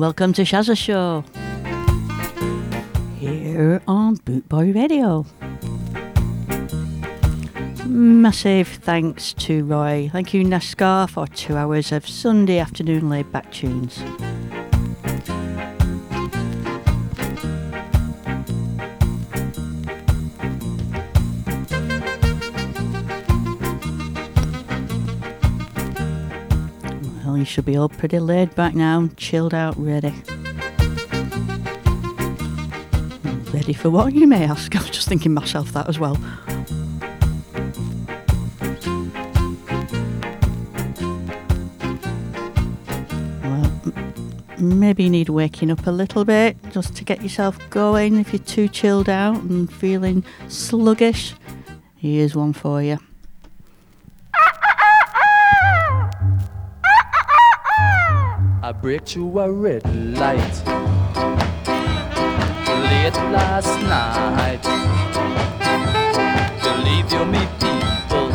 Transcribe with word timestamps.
Welcome 0.00 0.32
to 0.32 0.44
Shazza 0.44 0.78
Show 0.78 1.24
here 3.18 3.82
on 3.86 4.16
Bootboy 4.16 4.74
Radio. 4.74 5.26
Massive 7.84 8.66
thanks 8.66 9.34
to 9.34 9.62
Roy. 9.66 10.08
Thank 10.10 10.32
you, 10.32 10.42
NASCAR, 10.42 11.10
for 11.10 11.26
two 11.26 11.54
hours 11.54 11.92
of 11.92 12.08
Sunday 12.08 12.58
afternoon 12.58 13.10
laid 13.10 13.30
back 13.30 13.52
tunes. 13.52 14.02
You 27.40 27.46
should 27.46 27.64
be 27.64 27.74
all 27.74 27.88
pretty 27.88 28.18
laid 28.18 28.54
back 28.54 28.74
now, 28.74 29.08
chilled 29.16 29.54
out, 29.54 29.74
ready. 29.78 30.12
Ready 33.50 33.72
for 33.72 33.88
what, 33.88 34.12
you 34.12 34.26
may 34.26 34.44
ask? 34.44 34.76
I 34.76 34.80
was 34.80 34.90
just 34.90 35.08
thinking 35.08 35.32
myself 35.32 35.72
that 35.72 35.88
as 35.88 35.98
well. 35.98 36.18
Well, 43.42 43.82
maybe 44.58 45.04
you 45.04 45.10
need 45.10 45.30
waking 45.30 45.70
up 45.70 45.86
a 45.86 45.90
little 45.90 46.26
bit 46.26 46.58
just 46.72 46.94
to 46.96 47.04
get 47.04 47.22
yourself 47.22 47.58
going 47.70 48.18
if 48.18 48.34
you're 48.34 48.42
too 48.42 48.68
chilled 48.68 49.08
out 49.08 49.40
and 49.44 49.72
feeling 49.72 50.22
sluggish. 50.48 51.32
Here's 51.96 52.36
one 52.36 52.52
for 52.52 52.82
you. 52.82 52.98
I 58.70 58.72
break 58.72 59.04
through 59.04 59.36
a 59.40 59.50
red 59.50 59.82
light 60.16 60.64
late 62.86 63.18
last 63.34 63.74
night. 63.82 64.62
Believe 66.62 67.10
you 67.10 67.24
me, 67.26 67.40
people, 67.58 68.30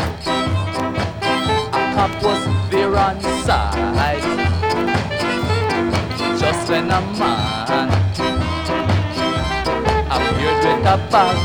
a 1.72 1.84
cop 1.96 2.12
was 2.22 2.44
there 2.70 2.98
on 2.98 3.22
side. 3.46 4.26
Just 6.38 6.70
when 6.70 6.92
a 6.92 7.00
man 7.18 7.90
appeared 10.12 10.64
with 10.66 10.86
a 10.86 10.98
bag, 11.12 11.44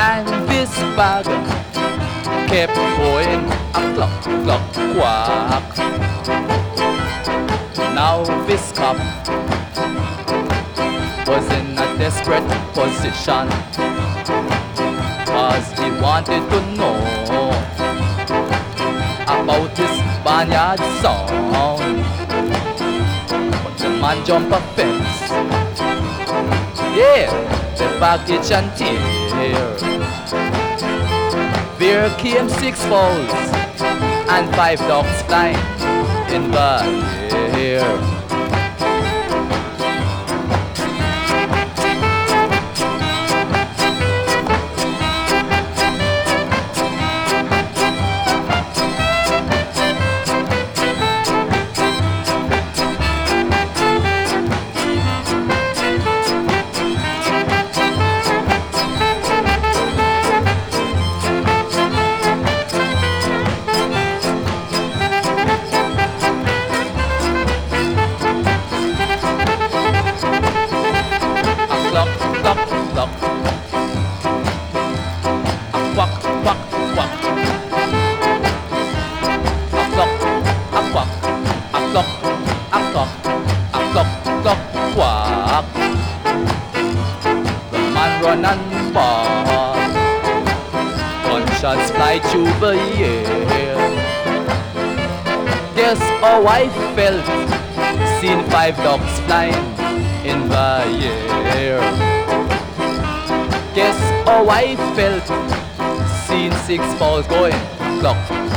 and 0.00 0.26
this 0.50 0.74
bag 0.96 1.71
going 2.52 3.44
a 3.72 3.94
clock, 3.94 4.22
clock, 4.44 4.72
quack. 4.94 5.78
Now 7.94 8.24
this 8.46 8.72
cop 8.72 8.98
was 11.26 11.46
in 11.52 11.78
a 11.78 11.96
desperate 11.96 12.46
position 12.74 13.48
Cause 15.24 15.72
he 15.78 15.90
wanted 16.02 16.44
to 16.50 16.60
know 16.76 16.98
about 19.26 19.74
this 19.74 19.96
barnyard 20.22 20.80
song. 21.00 21.28
But 23.64 23.78
the 23.78 23.88
man 23.98 24.26
jumped 24.26 24.52
a 24.52 24.60
fence. 24.76 25.30
Yeah, 26.94 27.30
the 27.78 27.98
baggage 27.98 28.50
and 28.50 28.76
tear 28.76 29.91
there 31.92 32.08
came 32.16 32.48
six 32.48 32.82
fowls 32.86 33.28
and 34.34 34.48
five 34.56 34.78
dogs 34.78 35.20
flying 35.28 35.54
in 36.32 36.50
the 36.50 36.78
air. 37.54 38.11
Bark. 88.92 89.92
Gunshots 91.24 91.90
fly 91.92 92.18
through 92.30 92.52
the 92.60 92.74
air. 92.98 93.42
Guess 95.74 95.98
how 96.20 96.46
I 96.46 96.68
felt 96.94 97.26
Seen 98.20 98.44
five 98.50 98.76
dogs 98.76 99.18
flying 99.26 99.54
in 100.24 100.48
the 100.48 100.84
air 101.56 101.80
Guess 103.74 103.98
how 104.26 104.48
I 104.48 104.76
felt 104.94 105.26
Seen 106.26 106.52
six 106.66 106.82
balls 106.98 107.26
going 107.26 107.58
clock, 108.00 108.51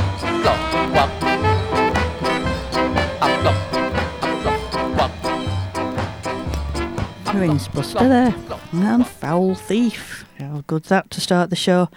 quack 7.48 7.74
Buster 7.74 8.10
there. 8.10 8.36
And 8.74 9.08
Fowl 9.08 9.56
Thief. 9.56 10.26
How 10.40 10.64
good's 10.68 10.90
that 10.90 11.10
to 11.12 11.22
start 11.22 11.50
the 11.50 11.56
show? 11.56 11.90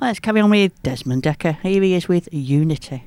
Let's 0.00 0.20
carry 0.20 0.40
on 0.40 0.50
with 0.50 0.82
Desmond 0.82 1.22
Dekker. 1.22 1.60
Here 1.60 1.82
he 1.82 1.94
is 1.94 2.08
with 2.08 2.28
Unity. 2.32 3.04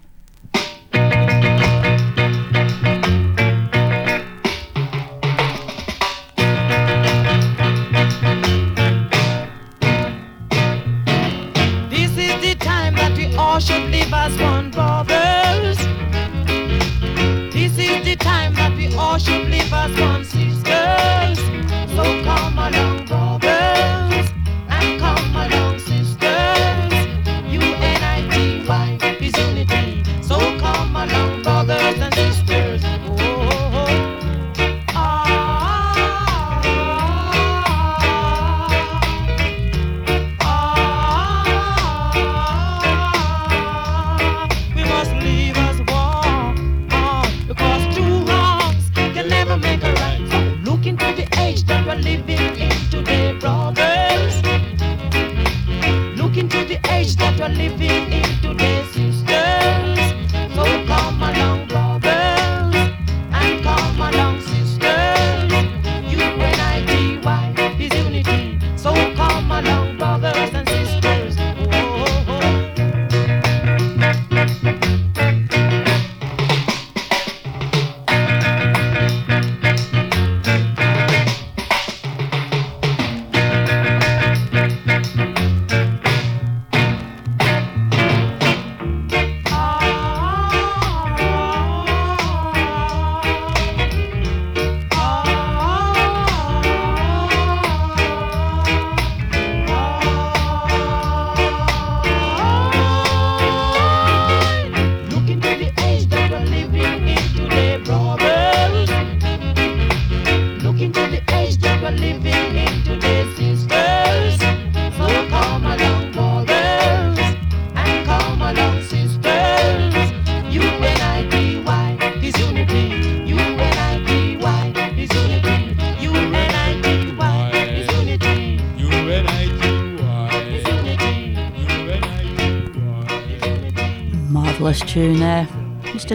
This 11.90 12.12
is 12.18 12.42
the 12.42 12.56
time 12.60 12.96
that 12.96 13.18
we 13.18 13.36
all 13.36 13.60
should 13.60 13.90
live 13.90 14.14
as 14.14 14.38
one 14.40 14.72
brothers 14.72 15.78
this 17.56 17.78
is 17.78 18.06
the 18.06 18.16
time 18.18 18.54
that 18.56 18.76
we 18.76 18.94
all 18.96 19.18
should 19.18 19.48
live 19.48 19.74
as 19.74 20.00
one 20.00 20.24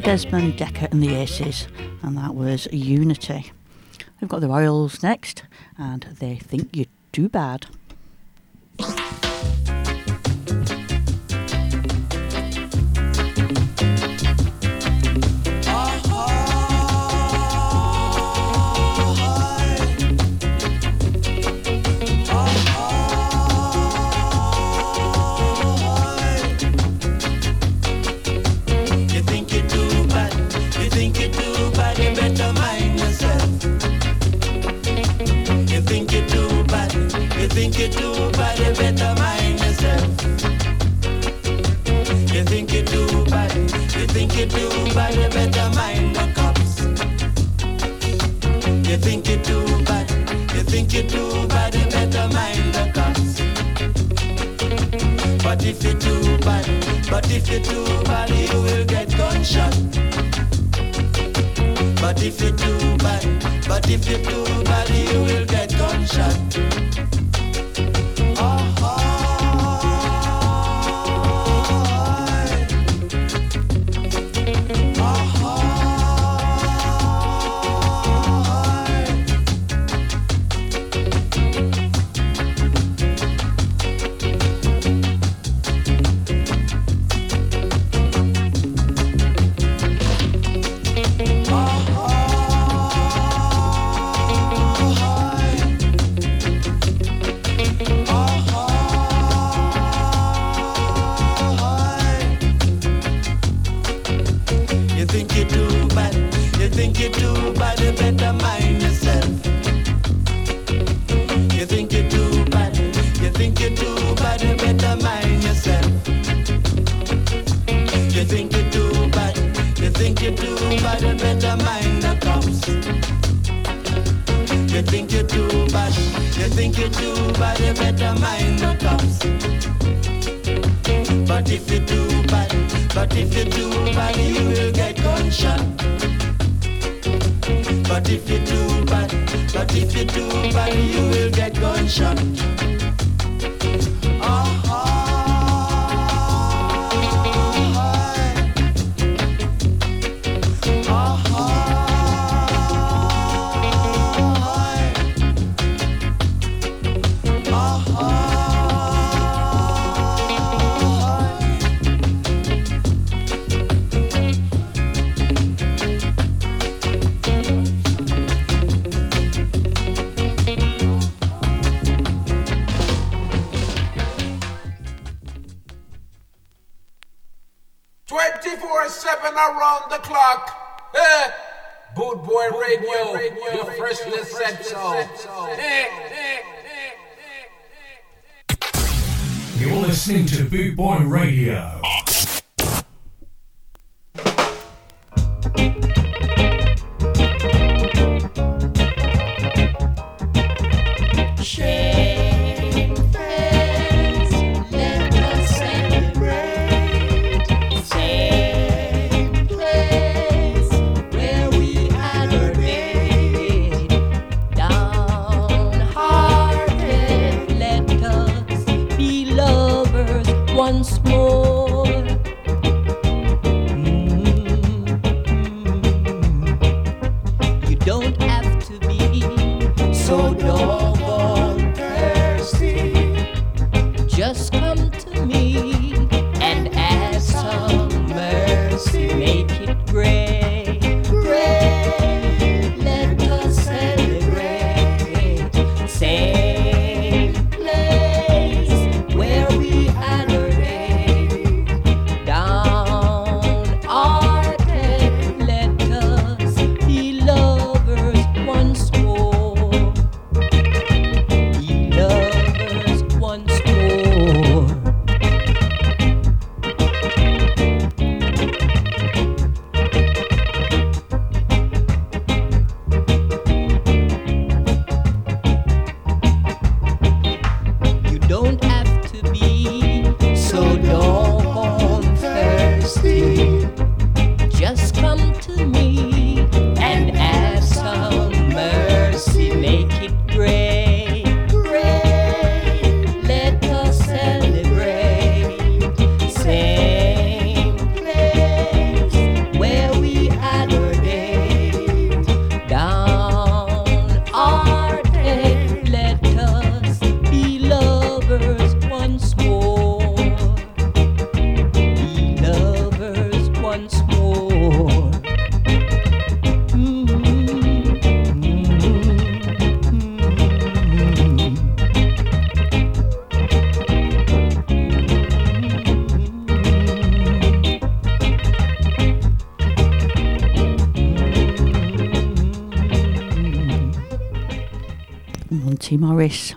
Desmond 0.01 0.57
Dekker 0.57 0.91
and 0.91 1.03
the 1.03 1.15
Aces, 1.15 1.69
and 2.03 2.17
that 2.17 2.35
was 2.35 2.67
Unity. 2.73 3.53
We've 4.21 4.31
got 4.31 4.41
the 4.41 4.49
Royals 4.49 5.03
next, 5.03 5.43
and 5.77 6.03
they 6.19 6.37
think 6.37 6.75
you're 6.75 6.87
too 7.13 7.29
bad. 7.29 7.67
Once 66.01 66.57
more. 66.59 66.70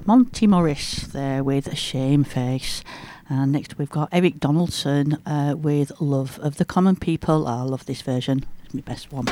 Monty 0.06 0.48
Morris 0.48 1.08
there 1.08 1.44
with 1.44 1.68
a 1.68 1.76
shame 1.76 2.24
face. 2.24 2.84
And 3.30 3.52
next 3.52 3.78
we've 3.78 3.90
got 3.90 4.10
Eric 4.12 4.40
Donaldson 4.40 5.14
uh, 5.26 5.56
with 5.58 5.92
Love 6.02 6.40
of 6.40 6.58
the 6.58 6.66
Common 6.66 6.96
People. 6.96 7.48
I 7.48 7.62
love 7.62 7.86
this 7.86 8.02
version, 8.02 8.46
it's 8.66 8.74
my 8.74 8.82
best 8.82 9.12
one. 9.12 9.28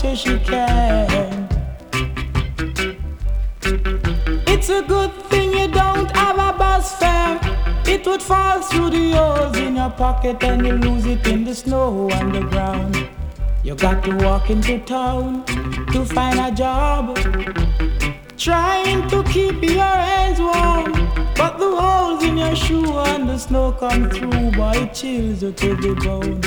As 0.00 0.18
she 0.18 0.38
can. 0.38 1.48
It's 4.48 4.70
a 4.70 4.82
good 4.82 5.12
thing 5.30 5.52
you 5.52 5.68
don't 5.68 6.10
have 6.16 6.38
a 6.38 6.56
bus 6.56 6.98
fare. 6.98 7.38
It 7.86 8.06
would 8.06 8.22
fall 8.22 8.62
through 8.62 8.90
the 8.90 9.12
holes 9.12 9.56
in 9.58 9.76
your 9.76 9.90
pocket 9.90 10.42
and 10.42 10.66
you 10.66 10.72
lose 10.72 11.04
it 11.04 11.26
in 11.26 11.44
the 11.44 11.54
snow 11.54 12.10
on 12.10 12.32
the 12.32 12.40
ground. 12.40 13.06
You 13.62 13.74
got 13.74 14.02
to 14.04 14.16
walk 14.16 14.48
into 14.50 14.78
town 14.78 15.44
to 15.92 16.04
find 16.06 16.38
a 16.38 16.50
job. 16.50 17.16
Trying 18.38 19.06
to 19.08 19.22
keep 19.24 19.62
your 19.62 19.94
hands 20.08 20.40
warm. 20.40 20.92
But 21.36 21.58
the 21.58 21.70
holes 21.80 22.24
in 22.24 22.38
your 22.38 22.56
shoe 22.56 22.98
and 22.98 23.28
the 23.28 23.38
snow 23.38 23.72
come 23.72 24.08
through, 24.08 24.52
boy, 24.52 24.72
it 24.84 24.94
chills 24.94 25.42
you 25.42 25.52
to 25.52 25.76
the 25.76 25.94
bone. 25.94 26.40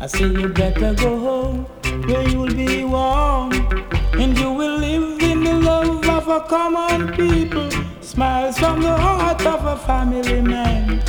I 0.00 0.06
say 0.06 0.28
you 0.28 0.48
better 0.48 0.94
go 0.94 1.18
home 1.18 1.66
where 2.08 2.28
you'll 2.28 2.54
be 2.54 2.84
warm. 2.84 3.52
And 4.14 4.36
you 4.38 4.50
will 4.50 4.78
live 4.78 5.22
in 5.22 5.44
the 5.44 5.54
love 5.54 6.08
of 6.08 6.28
a 6.28 6.40
common 6.40 7.12
people. 7.12 7.70
Smiles 8.00 8.58
from 8.58 8.80
the 8.80 8.96
heart 8.96 9.44
of 9.46 9.64
a 9.64 9.76
family 9.76 10.40
man. 10.40 11.02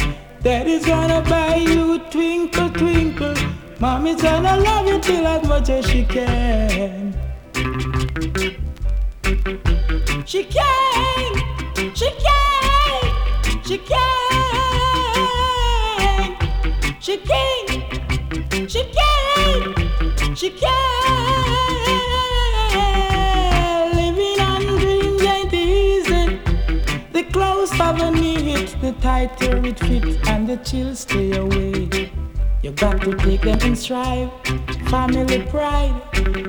Daddy's 0.44 0.86
gonna 0.86 1.22
buy 1.22 1.56
you 1.56 2.00
twinkle, 2.12 2.70
twinkle. 2.70 3.36
Mommy's 3.80 4.22
gonna 4.22 4.58
love 4.58 4.88
you 4.88 5.00
till 5.00 5.26
as 5.26 5.48
much 5.48 5.70
as 5.70 5.86
she 5.90 6.04
can. 6.04 7.16
She 10.26 10.44
can, 10.44 10.79
The 28.82 28.94
tighter 29.02 29.58
it 29.66 29.78
fits, 29.78 30.18
and 30.30 30.48
the 30.48 30.58
chills 30.58 31.02
stay 31.02 31.34
away. 31.34 32.10
You 32.64 32.72
got 32.72 33.02
to 33.02 33.14
take 33.18 33.42
them 33.42 33.60
in 33.60 33.76
stride, 33.76 34.32
family 34.90 35.44
pride. 35.44 35.94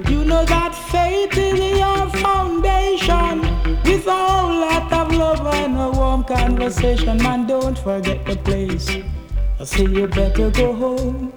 You 0.09 0.25
know 0.25 0.45
that 0.45 0.75
faith 0.91 1.37
is 1.37 1.79
your 1.79 2.09
foundation. 2.23 3.41
With 3.85 4.07
a 4.07 4.15
whole 4.15 4.61
lot 4.61 4.93
of 4.93 5.13
love 5.13 5.47
and 5.55 5.77
a 5.77 5.91
warm 5.91 6.25
conversation, 6.25 7.19
man, 7.19 7.47
don't 7.47 7.79
forget 7.79 8.25
the 8.25 8.37
place. 8.37 8.89
I 9.59 9.65
say 9.65 9.85
you 9.85 10.07
better 10.07 10.51
go 10.51 10.73
home. 10.73 11.33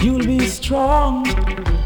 You'll 0.00 0.24
be 0.24 0.40
strong, 0.46 1.24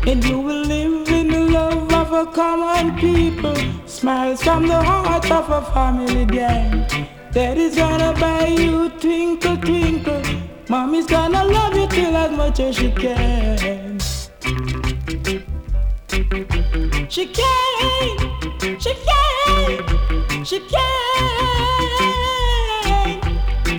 and 0.07 0.25
you 0.25 0.39
will 0.41 0.63
live 0.63 1.09
in 1.09 1.29
the 1.29 1.41
love 1.41 1.93
of 1.93 2.13
a 2.13 2.27
common 2.33 2.97
people. 2.97 3.55
Smiles 3.87 4.43
from 4.43 4.67
the 4.67 4.83
heart 4.83 5.31
of 5.31 5.49
a 5.51 5.63
family 5.73 6.25
gang. 6.27 6.87
Daddy's 7.31 7.77
gonna 7.77 8.13
buy 8.19 8.47
you 8.47 8.89
twinkle, 9.01 9.57
twinkle. 9.57 10.23
Mommy's 10.69 11.07
gonna 11.07 11.45
love 11.45 11.75
you 11.77 11.87
till 11.89 12.17
as 12.17 12.37
much 12.37 12.61
as 12.61 12.77
she 12.77 12.91
can. 12.91 13.99
She 17.09 17.27
can, 17.27 18.19
she 18.81 18.95
can, 19.07 20.45
she 20.45 20.61
can, 20.61 20.93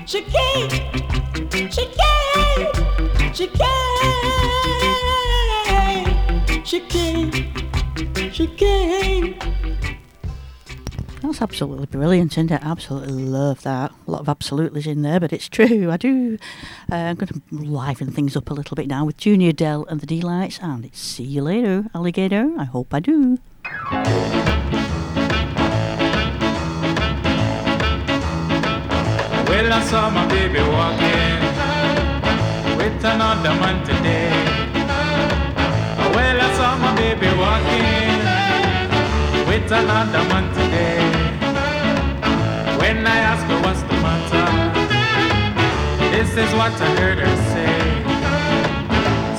she 0.06 0.22
can, 0.22 0.70
she 1.70 1.86
can, 1.98 3.34
she 3.34 3.48
can, 3.48 4.13
she 6.74 6.80
can, 6.80 7.32
she 8.32 8.48
can. 8.48 9.36
That's 11.22 11.40
absolutely 11.40 11.86
brilliant, 11.86 12.32
isn't 12.34 12.50
it? 12.50 12.64
Absolutely 12.64 13.26
love 13.26 13.62
that. 13.62 13.92
A 14.08 14.12
lot 14.12 14.22
of 14.22 14.30
absolutely's 14.30 14.88
in 14.88 15.04
there, 15.04 15.20
but 15.20 15.32
it's 15.32 15.48
true. 15.48 15.92
I 15.92 15.98
do. 15.98 16.40
Uh, 16.92 16.96
I'm 16.96 17.16
going 17.16 17.28
to 17.28 17.42
liven 17.52 18.10
things 18.12 18.36
up 18.36 18.50
a 18.50 18.56
little 18.56 18.74
bit 18.74 18.88
now 18.88 19.06
with 19.06 19.18
Junior 19.18 19.52
Dell 19.52 19.86
and 19.86 20.02
the 20.02 20.08
Delights, 20.08 20.58
and 20.64 20.84
it's 20.84 21.00
see 21.00 21.22
you 21.22 21.44
later, 21.44 21.86
alligator. 21.94 22.52
I 22.58 22.64
hope 22.64 22.92
I 22.92 23.00
do. 23.00 23.38
Well, 29.48 29.74
I 29.74 29.84
saw 29.86 30.10
my 30.10 30.26
baby 30.28 30.60
walking 30.60 31.40
with 32.78 33.06
another 33.06 33.54
man 33.62 33.86
today. 33.86 34.23
Well, 36.16 36.38
I 36.42 36.50
saw 36.58 36.72
my 36.78 36.92
baby 36.96 37.30
walking 37.44 38.18
with 39.50 39.72
another 39.72 40.24
man 40.32 40.46
today. 40.54 41.02
When 42.82 42.98
I 43.08 43.18
asked 43.32 43.48
her 43.52 43.60
what's 43.66 43.82
the 43.90 43.96
matter, 44.06 44.48
this 46.12 46.30
is 46.38 46.52
what 46.60 46.74
I 46.80 46.90
heard 47.00 47.20
her 47.26 47.36
say. 47.54 47.78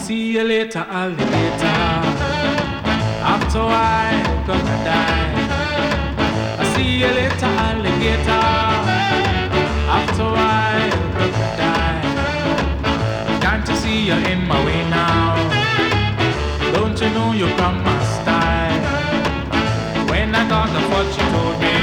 See 0.04 0.32
you 0.32 0.42
later, 0.44 0.84
alligator. 0.88 1.82
After 3.34 3.60
I 3.60 4.22
gonna 4.46 4.78
die. 4.84 5.34
I 6.58 6.64
see 6.74 6.90
you 7.00 7.10
later, 7.20 7.52
alligator. 7.68 8.44
After 9.98 10.26
I 10.26 10.90
gonna 11.18 11.50
die. 11.62 12.02
Can't 13.40 13.68
you 13.68 13.76
see 13.76 13.98
you're 14.08 14.24
in 14.32 14.46
my 14.48 14.58
way 14.64 14.82
now? 14.90 15.33
You 17.34 17.46
come 17.56 17.82
my 17.82 18.04
style? 18.22 18.80
When 20.08 20.32
I 20.36 20.46
thought 20.48 20.70
of 20.70 20.84
what 20.92 21.08
you 21.18 21.24
told 21.34 21.58
me, 21.58 21.78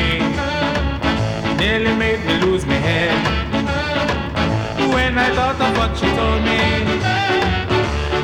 nearly 1.57 1.93
made 1.93 2.23
me 2.25 2.39
lose 2.45 2.65
my 2.65 2.75
head. 2.75 3.11
When 4.93 5.17
I 5.17 5.29
thought 5.35 5.59
of 5.59 5.75
what 5.77 5.91
you 6.01 6.09
told 6.15 6.41
me, 6.47 6.61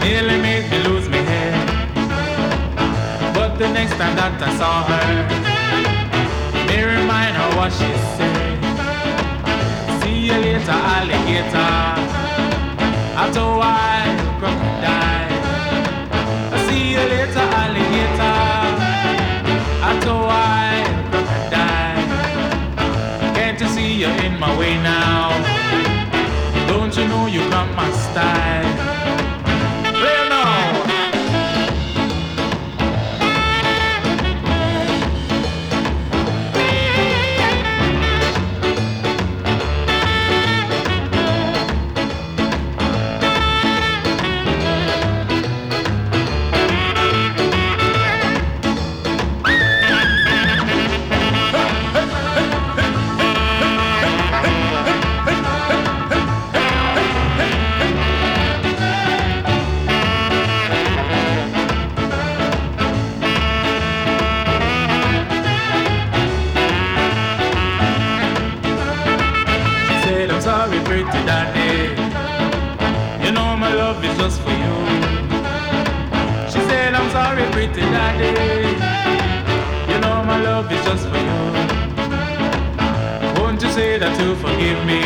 nearly 0.08 0.38
made 0.42 0.72
me 0.72 0.80
lose 0.88 1.10
my 1.10 1.18
head. 1.18 1.54
But 3.36 3.58
the 3.58 3.68
next 3.74 3.98
time 3.98 4.16
that 4.16 4.42
I 4.42 4.50
saw 4.56 4.84
her, 4.88 5.10
me 6.68 6.78
remind 6.82 7.36
her 7.36 7.50
oh, 7.52 7.58
what 7.58 7.72
she 7.74 7.92
said. 8.16 8.58
See 10.00 10.18
you 10.28 10.38
later, 10.46 10.80
alligator. 10.96 11.76
After 13.20 13.42
a 13.42 13.58
while, 13.60 14.16
crocodile. 14.40 15.17
See 16.68 16.92
you 16.92 17.00
later, 17.00 17.48
alligator. 17.62 18.36
While, 20.28 20.86
crocodile. 21.10 22.08
Can't 23.36 23.60
you 23.62 23.68
see 23.68 23.94
you're 24.02 24.10
in 24.26 24.38
my 24.38 24.52
way 24.60 24.76
now? 24.76 25.30
Don't 26.68 26.94
you 26.98 27.08
know 27.08 27.28
you 27.28 27.40
got 27.50 27.74
my 27.74 27.90
style? 27.92 28.67
Pretty 71.04 71.26
daddy. 71.28 71.94
You 73.24 73.32
know 73.32 73.56
my 73.56 73.72
love 73.72 74.04
is 74.04 74.18
just 74.18 74.42
for 74.42 74.50
you. 74.50 74.76
She 76.52 76.60
said, 76.70 76.96
I'm 76.96 77.10
sorry, 77.12 77.44
pretty 77.52 77.82
daddy. 77.82 78.34
You 79.92 80.00
know 80.00 80.24
my 80.24 80.42
love 80.42 80.72
is 80.72 80.84
just 80.86 81.08
for 81.08 81.22
you. 81.28 81.42
Won't 83.40 83.62
you 83.62 83.72
say 83.72 84.00
that 84.00 84.20
you 84.20 84.34
forgive 84.38 84.80
me? 84.92 85.04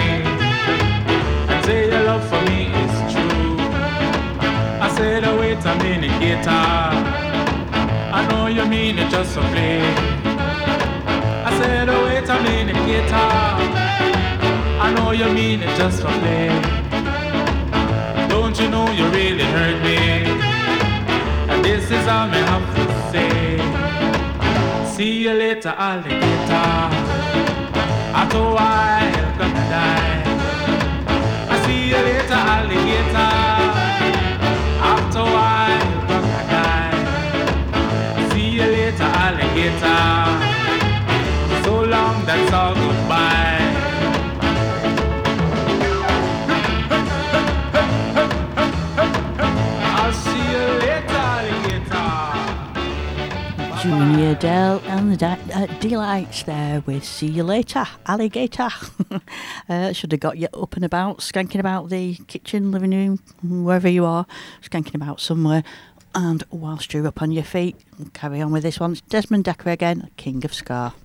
And 1.52 1.66
say 1.66 1.90
your 1.92 2.04
love 2.04 2.24
for 2.30 2.42
me 2.50 2.72
is 2.84 2.94
true. 3.12 3.58
I 4.86 4.90
said, 4.96 5.26
oh, 5.26 5.40
wait 5.40 5.66
a 5.66 5.76
minute, 5.84 6.18
guitar. 6.22 6.94
I 8.18 8.26
know 8.30 8.48
you 8.48 8.66
mean 8.66 8.98
it 8.98 9.10
just 9.10 9.34
for 9.34 9.42
play. 9.52 9.82
I 11.48 11.52
said, 11.60 11.90
oh, 11.90 12.06
wait 12.06 12.30
a 12.30 12.38
minute, 12.44 12.80
guitar. 12.88 14.11
I 14.92 14.94
know 14.94 15.12
you 15.12 15.34
mean 15.34 15.64
it 15.64 15.78
just 15.78 16.02
for 16.02 16.12
play. 16.20 16.50
Don't 18.28 18.60
you 18.60 18.68
know 18.70 18.92
you 18.92 19.06
really 19.08 19.46
hurt 19.56 19.82
me? 19.88 19.96
And 21.50 21.64
this 21.64 21.86
is 21.86 22.06
all 22.08 22.28
I 22.28 22.42
have 22.52 22.68
to 22.76 22.84
say. 23.10 23.32
See 24.94 25.24
you 25.24 25.32
later, 25.32 25.70
alligator. 25.70 26.92
After 28.20 28.40
a 28.40 28.52
while, 28.58 29.38
gonna 29.40 29.66
die. 29.72 30.24
I 31.54 31.56
see 31.66 31.88
you 31.92 32.00
later, 32.10 32.42
alligator. 32.56 33.32
After 34.92 35.20
a 35.20 35.32
while, 35.38 35.92
gonna 36.10 36.44
die. 36.52 37.00
See 38.34 38.50
you 38.58 38.68
later, 38.76 39.10
alligator. 39.24 40.04
So 41.64 41.74
long, 41.80 42.26
that's 42.26 42.52
all 42.52 42.91
Dell 54.42 54.82
and 54.86 55.14
the 55.20 55.28
uh, 55.54 55.68
Delights 55.80 56.42
there 56.42 56.82
with 56.88 57.06
See 57.06 57.28
You 57.28 57.44
Later, 57.44 57.86
Alligator. 58.08 58.70
uh, 59.70 59.94
should 59.94 60.12
have 60.12 60.20
got 60.20 60.40
you 60.40 60.48
up 60.56 60.76
and 60.76 60.84
about, 60.84 61.20
skanking 61.20 61.60
about 61.60 61.90
the 61.90 62.16
kitchen, 62.26 62.72
living 62.72 62.90
room, 62.90 63.20
wherever 63.44 63.88
you 63.88 64.04
are, 64.04 64.26
skanking 64.64 64.96
about 64.96 65.22
somewhere. 65.22 65.64
And 66.16 66.44
whilst 66.50 66.92
you're 66.92 67.06
up 67.06 67.22
on 67.22 67.32
your 67.32 67.44
feet, 67.44 67.76
carry 68.14 68.42
on 68.42 68.52
with 68.52 68.64
this 68.64 68.80
one. 68.80 68.94
It's 68.94 69.02
Desmond 69.02 69.46
Dekker 69.46 69.72
again, 69.72 70.10
King 70.18 70.44
of 70.44 70.56
Ska. 70.56 70.96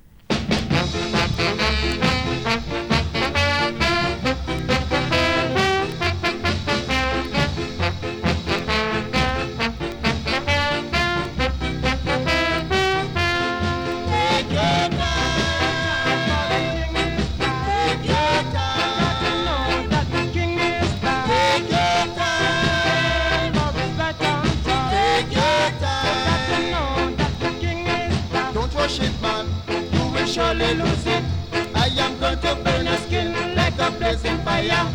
Like 34.07 34.15
a 34.15 34.19
blazing 34.19 34.39
fire. 34.45 34.93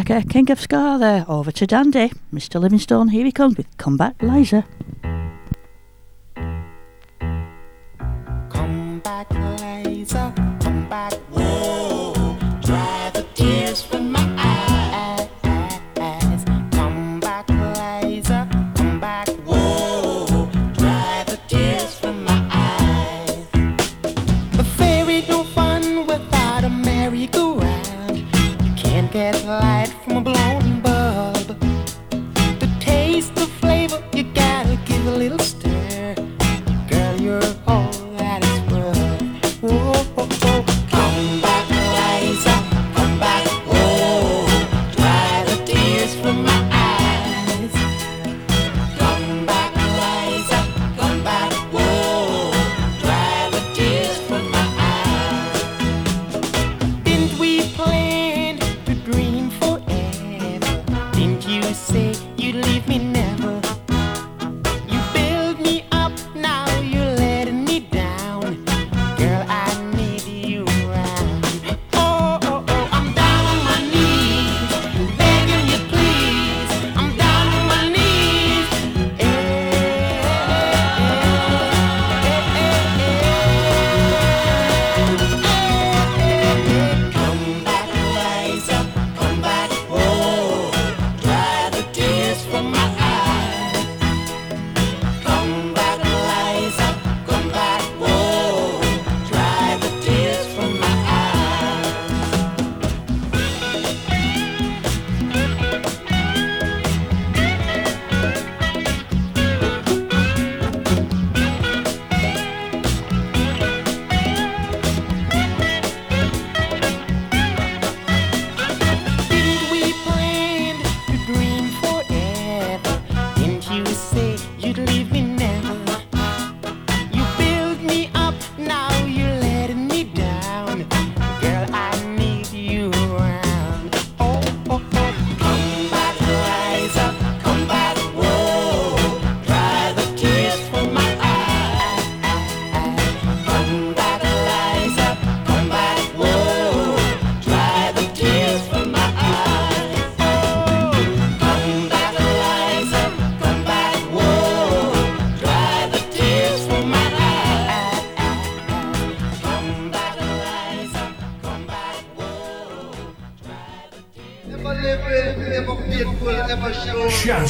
Desmond 0.06 0.30
King 0.30 0.50
of 0.52 0.60
Ska 0.60 0.98
there. 1.00 1.24
Over 1.26 1.50
to 1.50 1.66
Dandy. 1.66 2.12
Mr. 2.32 2.60
Livingstone, 2.60 3.08
here 3.08 3.24
he 3.24 3.32
comes 3.32 3.56
with 3.56 3.66
Come 3.76 3.96
Back 3.96 4.22
Liza. 4.22 4.64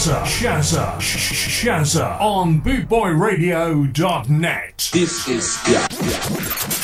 Shazza, 0.07 0.23
Shazza, 0.25 0.97
Shazza 1.01 2.21
on 2.21 2.61
BootboyRadio.net. 2.61 4.90
This 4.92 5.29
is 5.29 5.59
yeah. 5.69 5.88
yeah. 6.05 6.76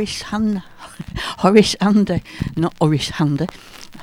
horace 0.00 0.62
Horisanda, 1.40 2.22
not 2.56 2.74
Horace 2.80 3.46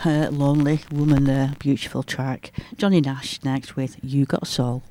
her 0.02 0.30
lonely 0.30 0.82
woman 0.92 1.24
there, 1.24 1.54
beautiful 1.58 2.04
track. 2.04 2.52
Johnny 2.76 3.02
Nash 3.02 3.44
next 3.44 3.76
with 3.76 3.98
You 4.04 4.26
Got 4.26 4.46
Soul. 4.46 4.84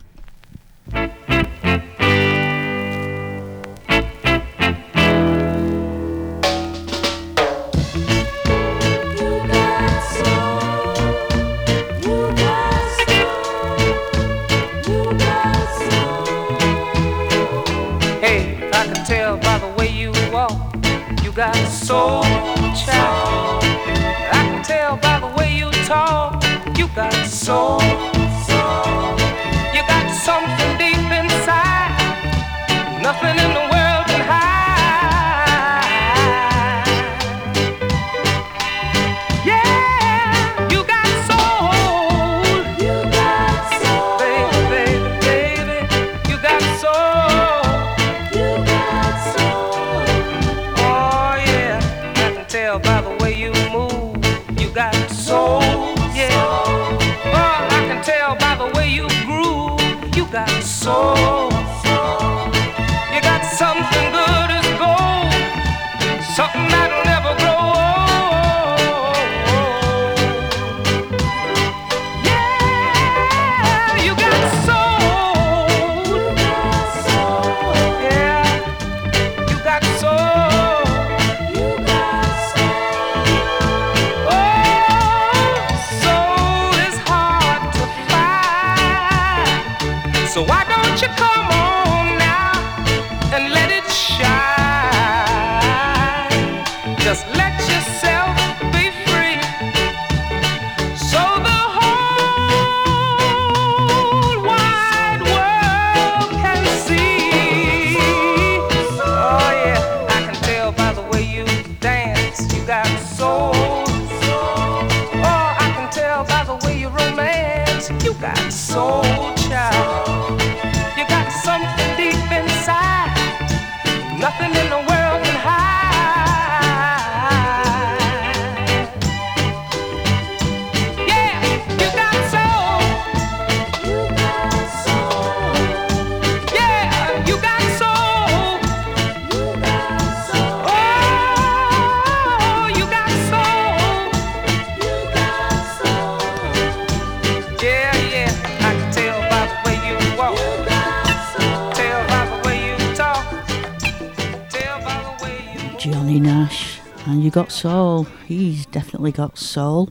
and 157.06 157.22
you 157.22 157.30
got 157.30 157.52
soul. 157.52 158.04
He's 158.26 158.66
definitely 158.66 159.12
got 159.12 159.38
soul, 159.38 159.88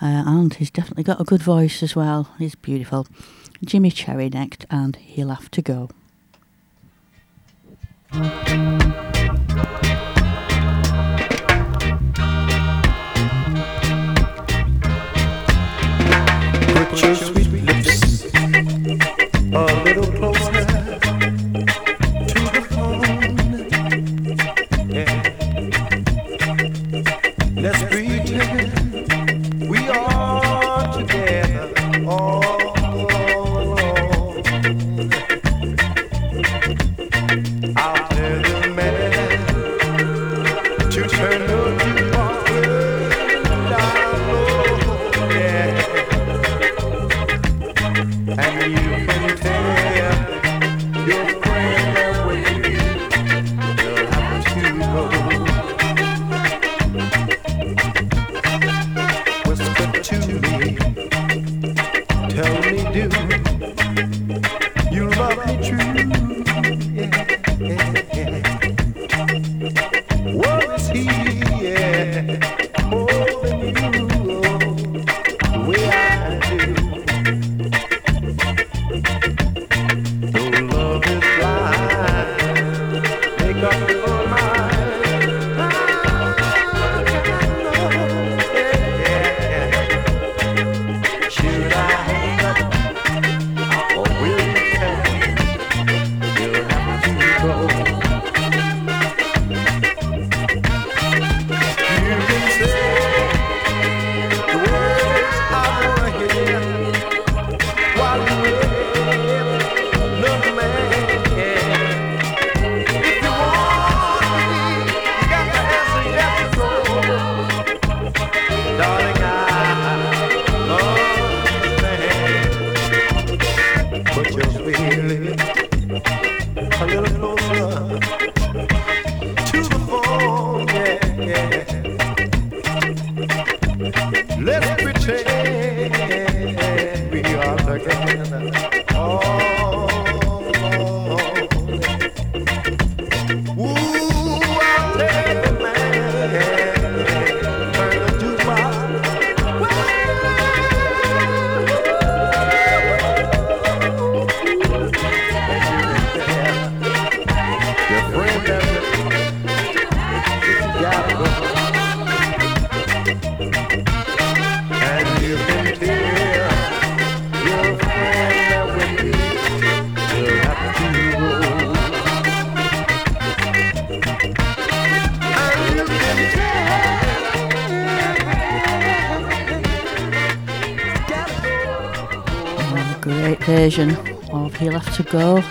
uh, 0.00 0.24
and 0.26 0.54
he's 0.54 0.70
definitely 0.70 1.04
got 1.04 1.20
a 1.20 1.24
good 1.24 1.42
voice 1.42 1.82
as 1.82 1.96
well. 1.96 2.28
He's 2.38 2.54
beautiful. 2.54 3.06
Jimmy 3.64 3.90
Cherry 3.90 4.28
next, 4.28 4.66
and 4.70 4.96
he'll 4.96 5.28
have 5.28 5.50
to 5.52 5.62
go. 5.62 5.88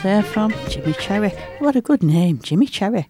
there 0.04 0.24
from 0.24 0.52
Jimmy 0.68 0.94
Cherry. 0.94 1.30
What 1.60 1.76
a 1.76 1.82
good 1.82 2.02
name, 2.02 2.40
Jimmy 2.40 2.66
Cherry. 2.66 3.08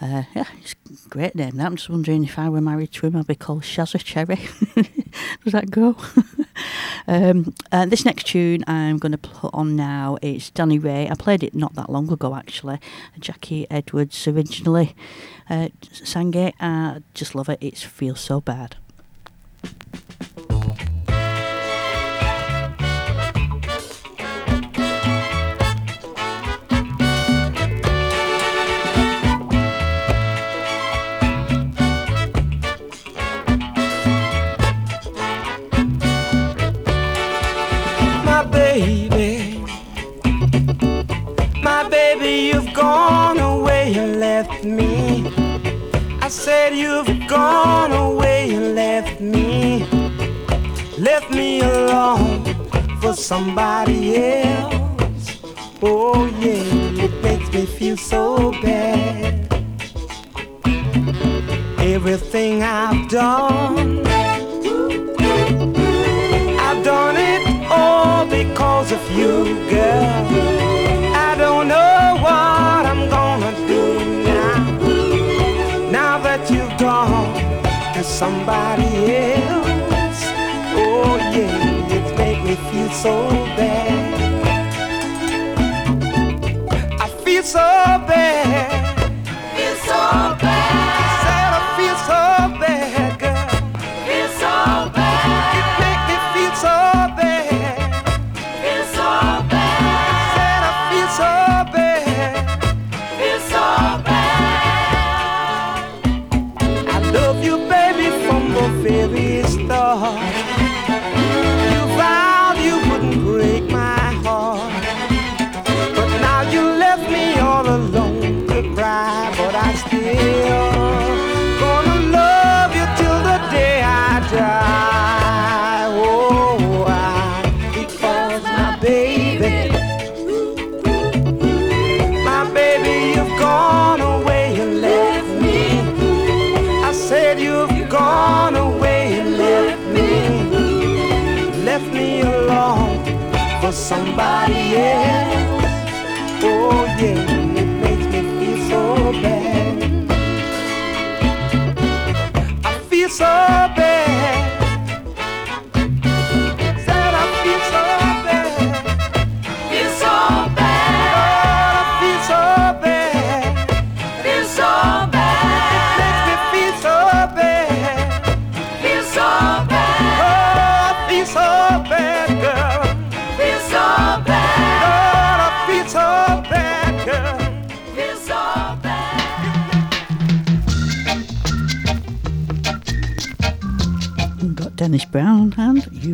Uh, 0.00 0.24
yeah, 0.34 0.46
it's 0.58 0.74
a 1.06 1.08
great 1.08 1.36
name. 1.36 1.60
I'm 1.60 1.76
just 1.76 1.88
wondering 1.88 2.24
if 2.24 2.38
I 2.38 2.48
were 2.48 2.60
married 2.60 2.90
to 2.92 3.06
him, 3.06 3.16
I'd 3.16 3.26
be 3.28 3.36
called 3.36 3.62
Shazza 3.62 4.02
Cherry. 4.02 4.36
Does 5.44 5.52
that 5.52 5.70
go? 5.70 5.96
um, 7.06 7.54
uh, 7.70 7.86
this 7.86 8.04
next 8.04 8.26
tune 8.26 8.64
I'm 8.66 8.98
going 8.98 9.12
to 9.12 9.18
put 9.18 9.54
on 9.54 9.76
now 9.76 10.18
is 10.22 10.50
Danny 10.50 10.78
Ray. 10.78 11.08
I 11.08 11.14
played 11.14 11.44
it 11.44 11.54
not 11.54 11.74
that 11.74 11.88
long 11.88 12.12
ago, 12.12 12.34
actually. 12.34 12.80
Jackie 13.20 13.70
Edwards 13.70 14.26
originally 14.26 14.96
uh, 15.48 15.68
sang 15.92 16.34
it. 16.34 16.54
I 16.58 17.02
just 17.14 17.36
love 17.36 17.48
it. 17.48 17.58
It 17.60 17.76
feels 17.78 18.20
so 18.20 18.40
bad. 18.40 18.76
somebody 53.32 54.14
else. 54.14 54.31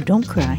don't 0.08 0.26
cry. 0.26 0.56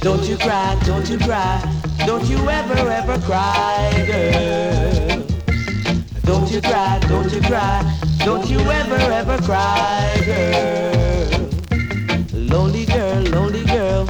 Don't 0.00 0.24
you 0.26 0.38
cry, 0.38 0.78
don't 0.86 1.10
you 1.10 1.18
cry, 1.18 1.60
don't 2.06 2.24
you 2.24 2.38
ever, 2.48 2.88
ever 2.88 3.18
cry, 3.18 3.92
girl. 4.06 5.22
Don't 6.24 6.50
you 6.50 6.62
cry, 6.62 6.98
don't 7.06 7.30
you 7.30 7.42
cry, 7.42 7.82
don't 8.24 8.48
you 8.48 8.60
ever, 8.60 8.96
ever 8.96 9.36
cry, 9.42 10.22
girl. 10.24 11.50
Lonely 12.32 12.86
girl, 12.86 13.22
lonely 13.24 13.64
girl, 13.66 14.06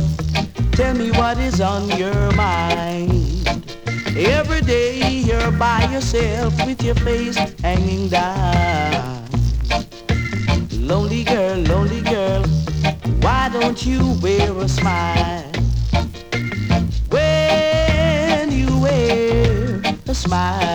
tell 0.74 0.94
me 0.94 1.10
what 1.10 1.38
is 1.38 1.60
on 1.60 1.88
your 1.98 2.30
mind 2.36 2.61
by 5.62 5.84
yourself 5.92 6.52
with 6.66 6.82
your 6.82 6.96
face 6.96 7.36
hanging 7.60 8.08
down. 8.08 9.24
Lonely 10.72 11.22
girl, 11.22 11.56
lonely 11.58 12.00
girl, 12.00 12.42
why 13.20 13.48
don't 13.48 13.86
you 13.86 14.18
wear 14.20 14.50
a 14.58 14.68
smile? 14.68 15.52
When 17.10 18.50
you 18.50 18.76
wear 18.80 19.82
a 20.08 20.14
smile. 20.16 20.71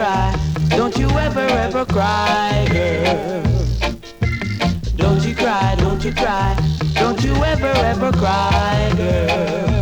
Don't 0.00 0.96
you 0.96 1.10
ever, 1.10 1.40
ever 1.40 1.84
cry, 1.84 2.66
girl. 2.72 3.42
Don't 4.96 5.22
you 5.22 5.34
cry, 5.34 5.74
don't 5.76 6.02
you 6.02 6.14
cry. 6.14 6.56
Don't 6.94 7.22
you 7.22 7.34
ever, 7.44 7.66
ever 7.66 8.10
cry, 8.12 8.94
girl. 8.96 9.79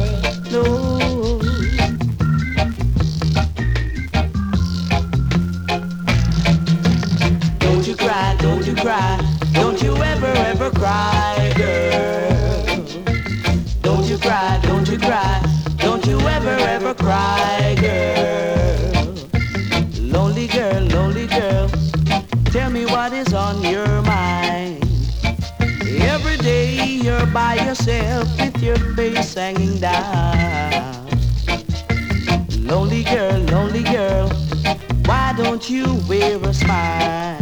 birthdays 28.78 29.34
hanging 29.34 29.78
down. 29.78 31.06
Lonely 32.66 33.04
girl, 33.04 33.38
lonely 33.52 33.82
girl, 33.82 34.28
why 35.06 35.34
don't 35.36 35.68
you 35.70 36.00
wear 36.08 36.38
a 36.42 36.54
smile? 36.54 37.37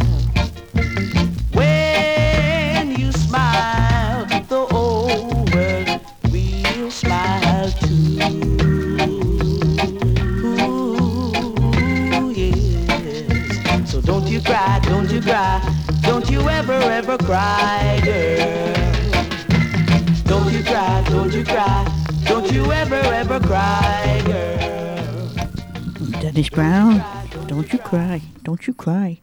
Dennis 26.36 26.50
Brown. 26.50 27.02
Don't 27.46 27.72
you 27.72 27.78
cry. 27.78 28.20
Don't 28.42 28.66
you 28.66 28.74
cry. 28.74 29.18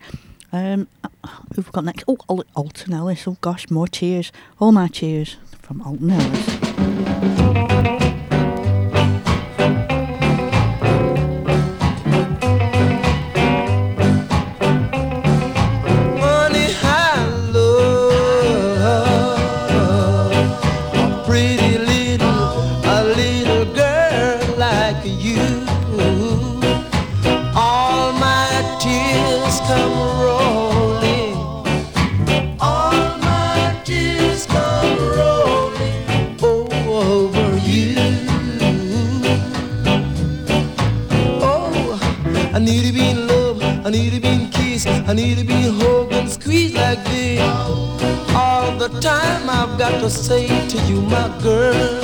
Um, 0.51 0.88
who've 1.53 1.68
we 1.68 1.72
got 1.72 1.86
next? 1.86 2.05
Oh, 2.07 2.18
Al- 2.28 2.43
Alton 2.55 2.91
Ellis. 2.91 3.28
Oh 3.28 3.38
gosh, 3.39 3.70
more 3.70 3.88
tears. 3.88 4.32
All 4.59 4.72
my 4.72 4.88
tears 4.88 5.38
from 5.61 5.84
Alton 5.84 6.09
Ellis. 6.09 7.92
gotta 50.03 50.15
say 50.15 50.47
to 50.67 50.77
you, 50.85 51.01
my 51.03 51.29
girl? 51.41 52.02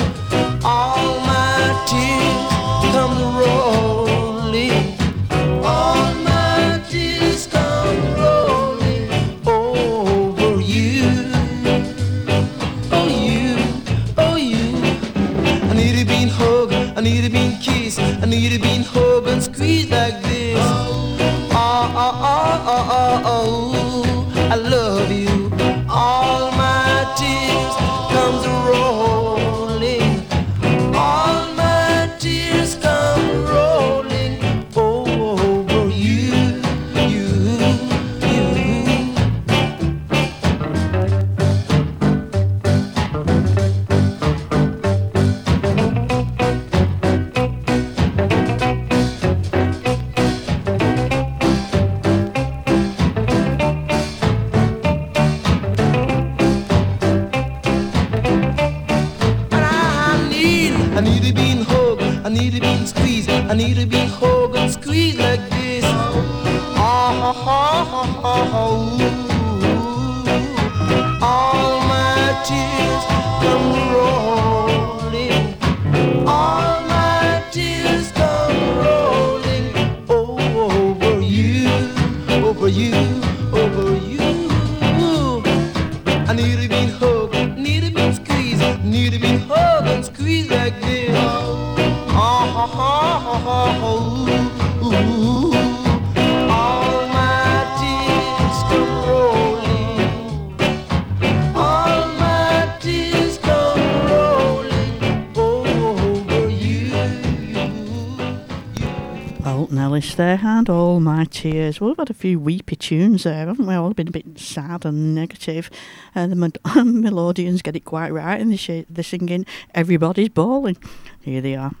Nellis 110.00 110.14
there, 110.14 110.40
and 110.42 110.70
all 110.70 110.98
my 110.98 111.26
tears. 111.26 111.78
Well, 111.78 111.90
we've 111.90 111.98
had 111.98 112.08
a 112.08 112.14
few 112.14 112.40
weepy 112.40 112.74
tunes 112.74 113.24
there, 113.24 113.46
haven't 113.48 113.66
we? 113.66 113.74
All 113.74 113.92
been 113.92 114.08
a 114.08 114.10
bit 114.10 114.38
sad 114.38 114.86
and 114.86 115.14
negative. 115.14 115.70
And 116.14 116.32
the 116.32 116.36
Mel- 116.36 116.50
Melodians 116.84 117.60
get 117.60 117.76
it 117.76 117.84
quite 117.84 118.10
right 118.10 118.40
in 118.40 118.48
the 118.48 118.56
sh- 118.56 118.86
singing 119.02 119.44
Everybody's 119.74 120.30
Bawling. 120.30 120.78
Here 121.20 121.42
they 121.42 121.54
are. 121.54 121.72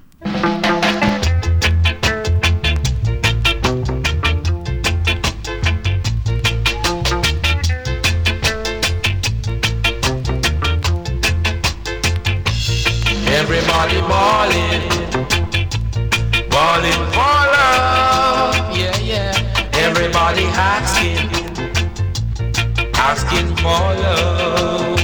Love. 23.64 24.98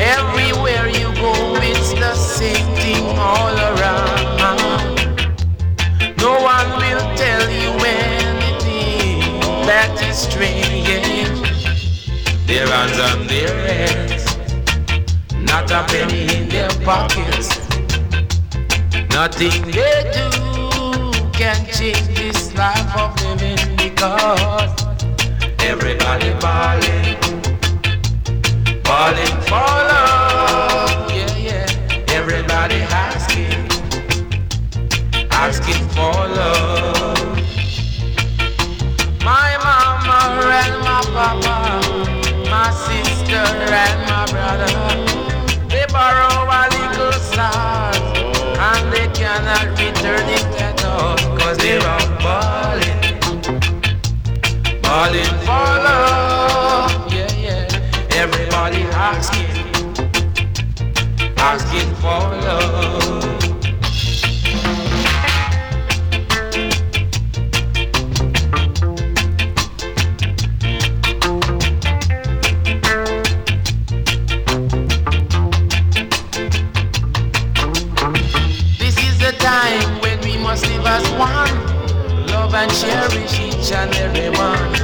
Everywhere 0.00 0.88
you 0.88 1.14
go, 1.14 1.32
it's 1.62 1.92
the 1.94 2.14
same 2.14 2.66
thing 2.76 3.04
all 3.18 3.56
around. 3.56 4.96
No 6.18 6.32
one 6.42 6.68
will 6.78 7.04
tell 7.16 7.48
you 7.50 7.70
anything 7.84 9.40
that 9.66 9.94
is 10.02 10.18
strange. 10.18 10.84
Their 12.46 12.66
hands 12.66 12.98
on 12.98 13.26
their 13.26 13.54
heads 13.66 14.34
not 15.54 15.70
a 15.70 15.84
penny 15.84 16.22
in 16.36 16.48
their 16.48 16.68
pockets. 16.84 17.48
Nothing 19.10 19.70
they 19.70 20.10
do 20.12 21.12
can 21.32 21.64
change 21.66 22.06
this 22.16 22.54
life 22.54 22.96
of 22.96 23.10
living 23.22 23.76
because 23.76 24.93
everybody 25.64 26.30
balling 28.84 29.36
for 29.48 29.72
love. 29.90 31.10
Yeah, 31.10 31.36
yeah. 31.48 32.14
Everybody 32.18 32.80
asking, 33.08 33.64
asking 35.30 35.82
for 35.96 36.12
love. 36.38 37.36
My 39.24 39.50
mama 39.66 40.20
and 40.62 40.76
my 40.88 41.00
papa, 41.16 41.56
my 42.50 42.70
sister 42.86 43.44
and 43.84 44.00
my 44.10 44.24
brother. 44.34 44.72
They 45.72 45.86
borrow 45.92 46.44
a 46.60 46.62
little 46.76 47.12
stars 47.30 47.96
and 48.68 48.92
they 48.92 49.08
cannot 49.18 49.66
return 49.78 50.28
it 50.28 50.46
at 50.60 50.84
all 50.84 51.16
cause 51.38 51.56
they're 51.58 51.86
all 51.86 52.63
balling 54.94 55.38
for 55.46 55.66
love. 55.86 57.12
Yeah, 57.12 57.26
yeah. 57.46 58.22
Everybody 58.22 58.82
asking, 59.10 59.56
asking 61.36 61.90
for 62.02 62.22
love. 62.46 63.24
This 78.78 78.96
is 79.06 79.14
the 79.18 79.32
time 79.40 80.00
when 80.02 80.20
we 80.20 80.36
must 80.38 80.64
live 80.68 80.86
as 80.86 81.06
one. 81.18 81.56
Love 82.28 82.54
and 82.54 82.70
cherish 82.70 83.40
each 83.40 83.72
and 83.72 83.92
every 83.96 84.30
one. 84.38 84.83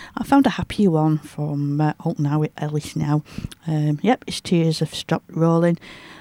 I 0.17 0.23
found 0.23 0.45
a 0.45 0.51
happy 0.51 0.87
one 0.87 1.17
from 1.19 1.79
uh, 1.79 1.93
Alton 2.03 2.25
Howitt 2.25 2.53
Ellis 2.57 2.95
now. 2.95 3.23
Um, 3.67 3.99
yep, 4.01 4.23
his 4.25 4.41
tears 4.41 4.79
have 4.79 4.93
stopped 4.93 5.29
rolling 5.29 5.77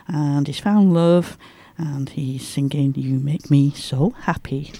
and 0.06 0.46
he's 0.46 0.60
found 0.60 0.94
love 0.94 1.36
and 1.76 2.08
he's 2.10 2.46
singing 2.46 2.94
You 2.94 3.18
Make 3.18 3.50
Me 3.50 3.70
So 3.72 4.10
Happy. 4.10 4.72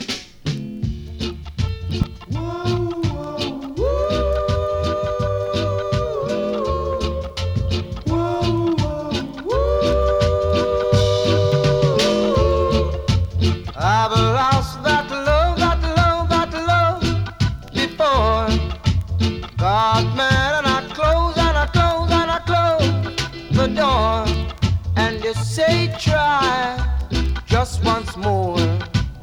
Just 27.60 27.84
once 27.84 28.16
more. 28.16 28.58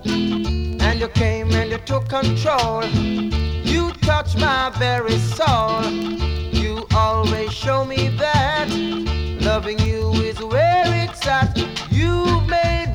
And 0.05 0.99
you 0.99 1.07
came 1.07 1.51
and 1.53 1.71
you 1.71 1.79
took 1.79 2.07
control. 2.07 2.85
You 2.85 3.91
touched 4.09 4.37
my 4.39 4.69
very 4.77 5.17
soul. 5.17 5.83
You 6.61 6.85
always 6.93 7.51
show 7.51 7.83
me 7.83 8.09
that 8.25 8.69
loving 9.41 9.79
you 9.79 10.11
is 10.29 10.39
where 10.39 10.85
it's 11.03 11.25
at. 11.25 11.57
You 11.89 12.41
made 12.41 12.86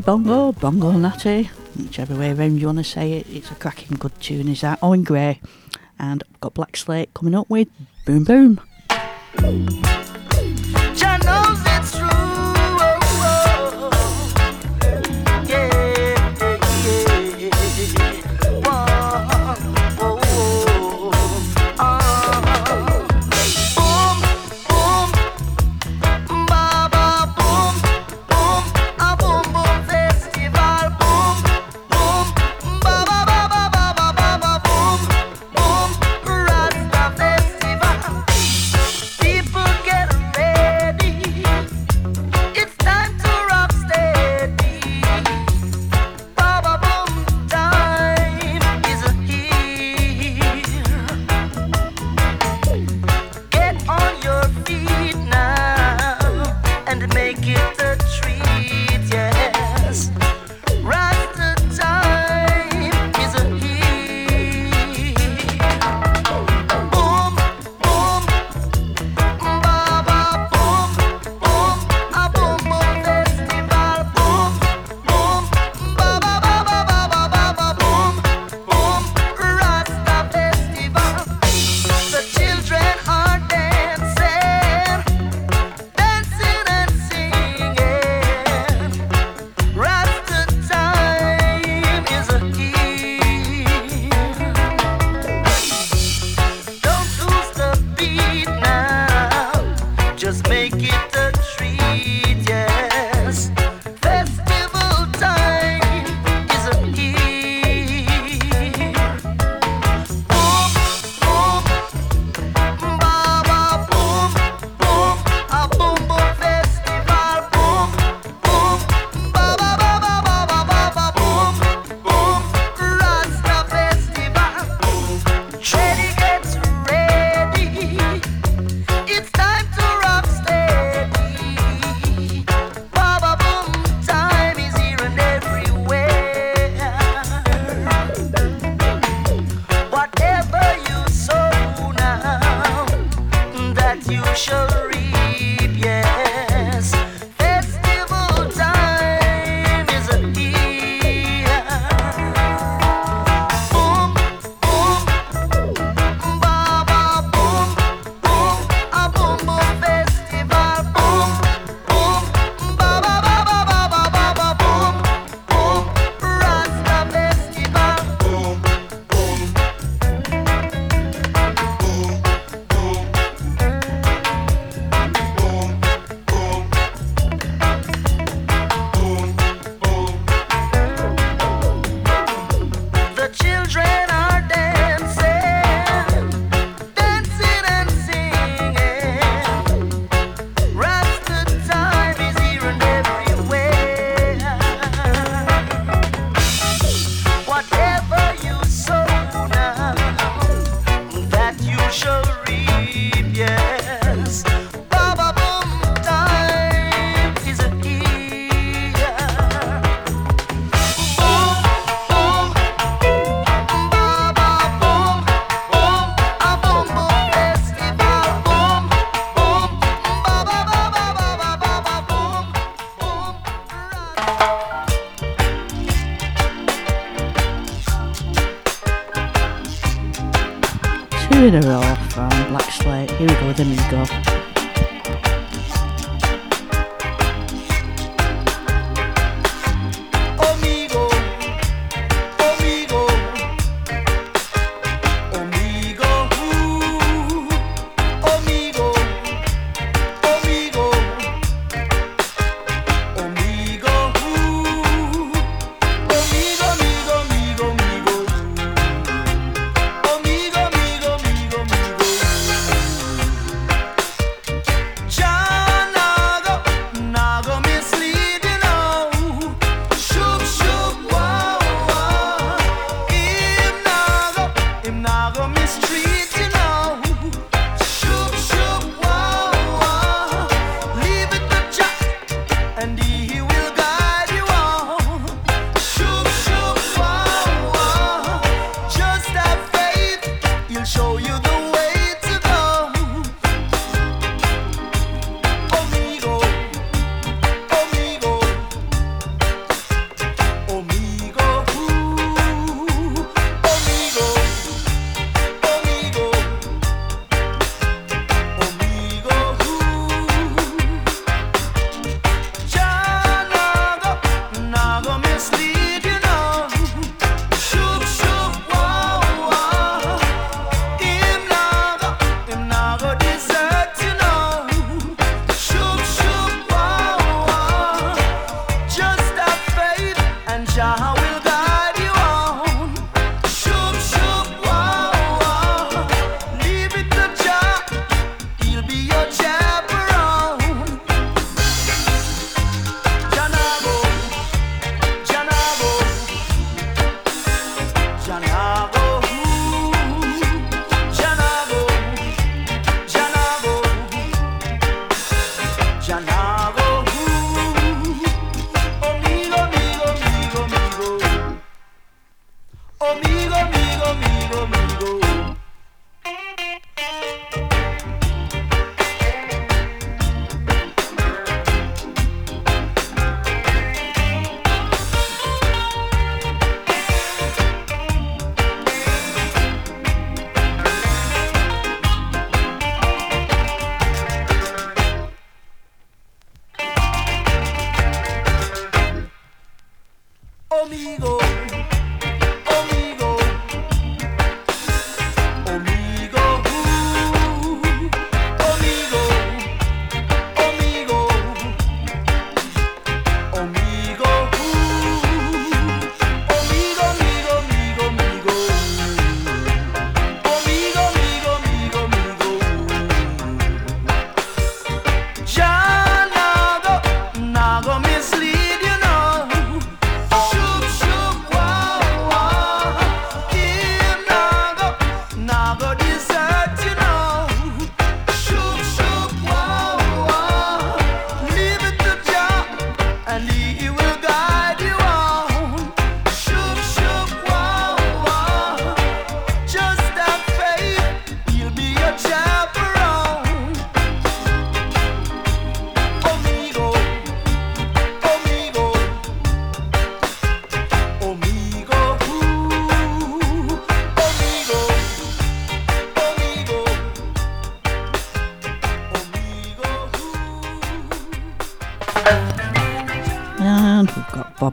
Bongo, 0.00 0.52
Bongo 0.52 0.92
Natty, 0.92 1.50
whichever 1.76 2.14
way 2.14 2.32
around 2.32 2.58
you 2.58 2.66
want 2.66 2.78
to 2.78 2.84
say 2.84 3.12
it, 3.12 3.26
it's 3.28 3.50
a 3.50 3.54
cracking 3.54 3.96
good 3.98 4.18
tune, 4.20 4.48
is 4.48 4.62
that? 4.62 4.78
Owen 4.82 5.04
Gray. 5.04 5.40
And 5.98 6.22
I've 6.32 6.40
got 6.40 6.54
Black 6.54 6.76
Slate 6.76 7.12
coming 7.12 7.34
up 7.34 7.50
with 7.50 7.68
Boom 8.06 8.24
Boom. 8.24 8.60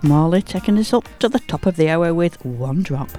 Marley 0.07 0.41
taking 0.41 0.77
us 0.77 0.93
up 0.93 1.05
to 1.19 1.27
the 1.27 1.39
top 1.39 1.65
of 1.65 1.75
the 1.75 1.89
hour 1.89 2.13
with 2.13 2.43
One 2.45 2.81
Drop. 2.81 3.09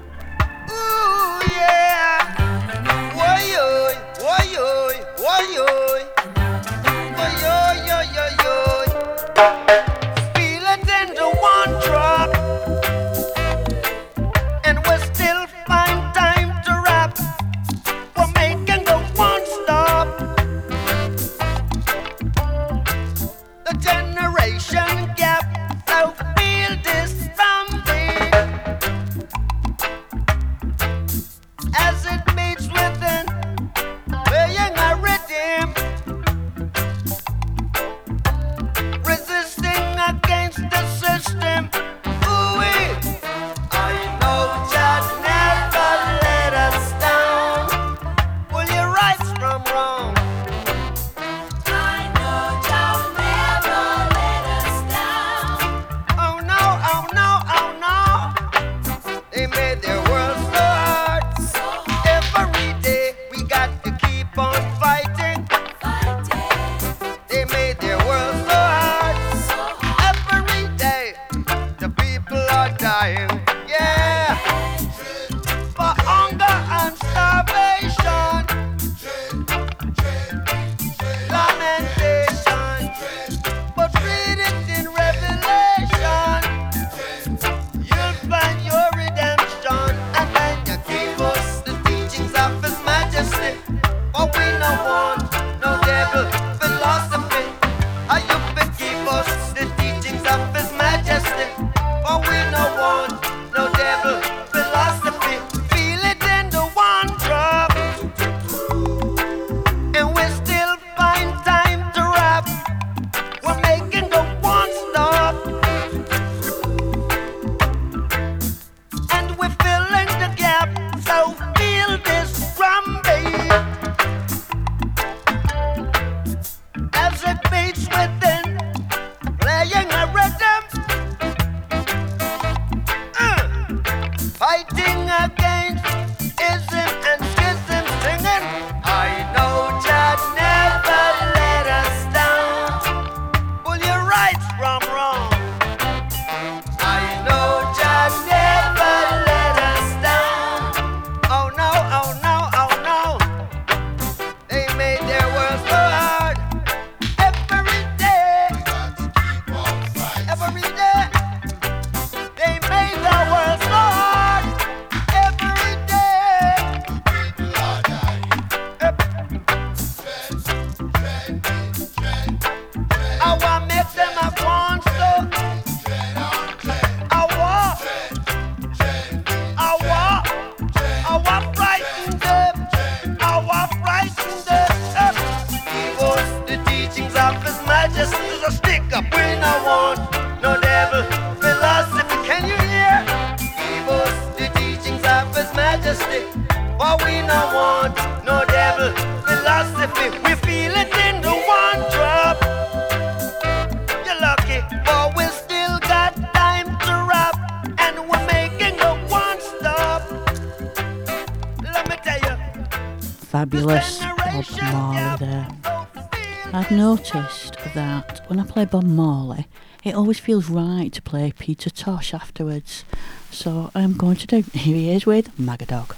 feels 220.28 220.50
right 220.50 220.92
to 220.92 221.00
play 221.00 221.32
Peter 221.38 221.70
Tosh 221.70 222.12
afterwards. 222.12 222.84
So 223.30 223.70
I'm 223.74 223.94
going 223.94 224.16
to 224.16 224.26
do. 224.26 224.44
Here 224.52 224.76
he 224.76 224.90
is 224.90 225.06
with 225.06 225.38
Maga 225.38 225.64
Dog. 225.64 225.96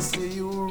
see 0.00 0.69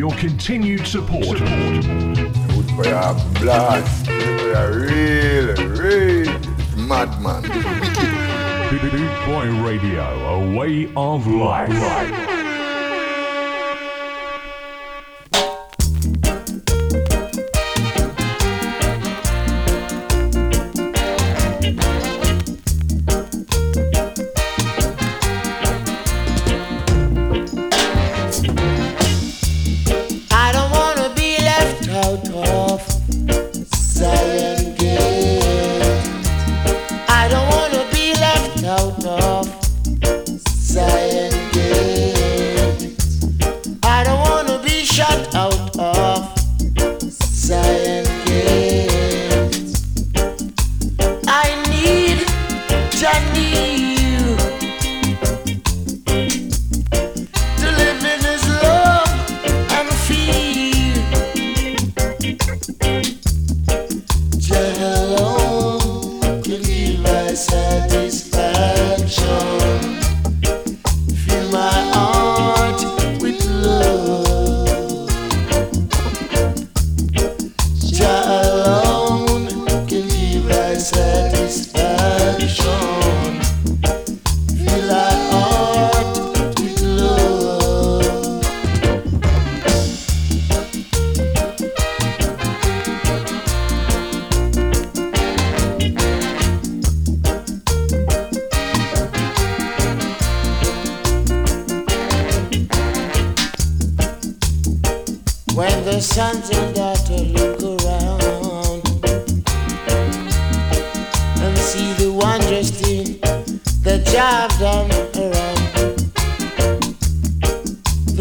your 0.00 0.10
continued 0.12 0.86
support. 0.86 1.36
Good 1.36 2.70
for 2.74 2.86
your 2.86 3.14
blast. 3.38 4.08
We 4.08 4.54
are 4.54 4.72
real, 4.72 5.54
real 5.76 6.32
madman. 6.74 7.42
Bootboy 8.70 9.62
Radio, 9.62 10.04
a 10.04 10.56
way 10.56 10.90
of 10.96 11.26
life. 11.26 12.29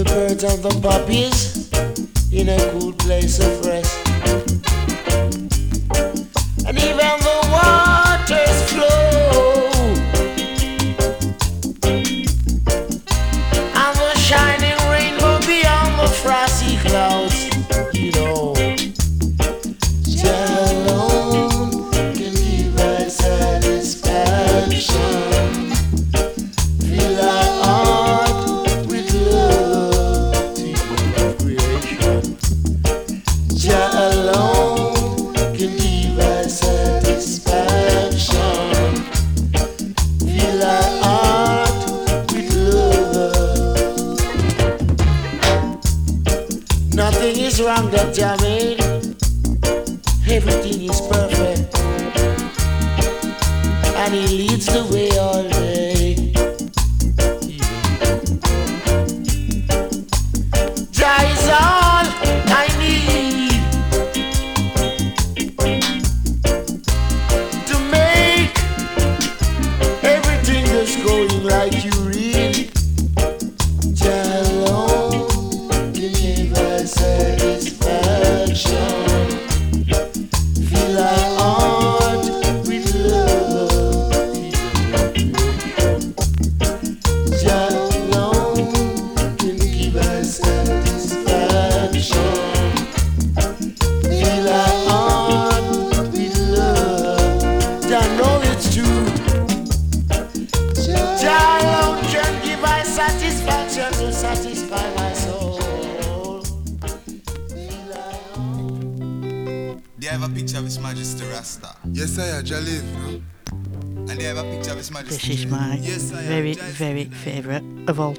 birds 0.10 0.44
and 0.44 0.64
the 0.64 0.74
puppies 0.82 1.70
in 2.32 2.50
a 2.50 2.58
cool 2.72 2.94
place 2.94 3.40
of 3.40 3.66
rest. 3.66 3.96
And 6.68 6.78
even 6.78 7.19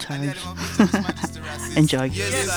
time. 0.00 0.34
Enjoy. 1.76 2.04
Yes, 2.04 2.48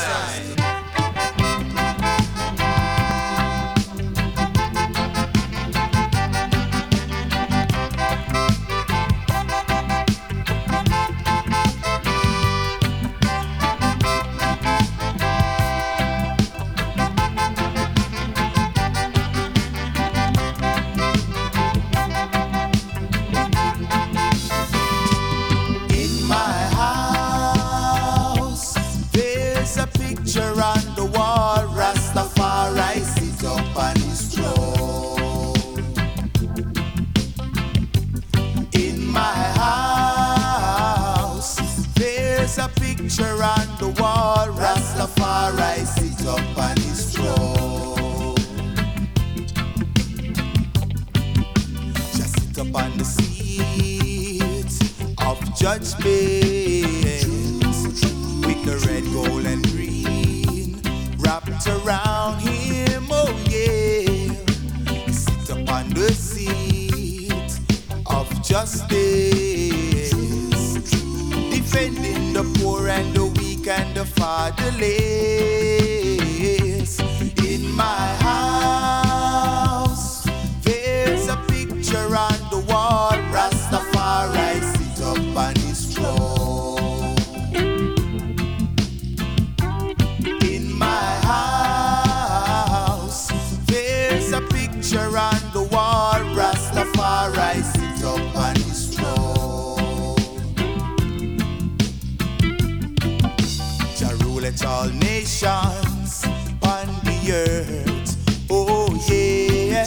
Ruleth 104.44 104.66
all 104.66 104.90
nations 104.90 106.26
on 106.64 106.88
the 107.06 107.32
earth. 107.32 108.18
Oh 108.50 108.90
yeah, 109.08 109.86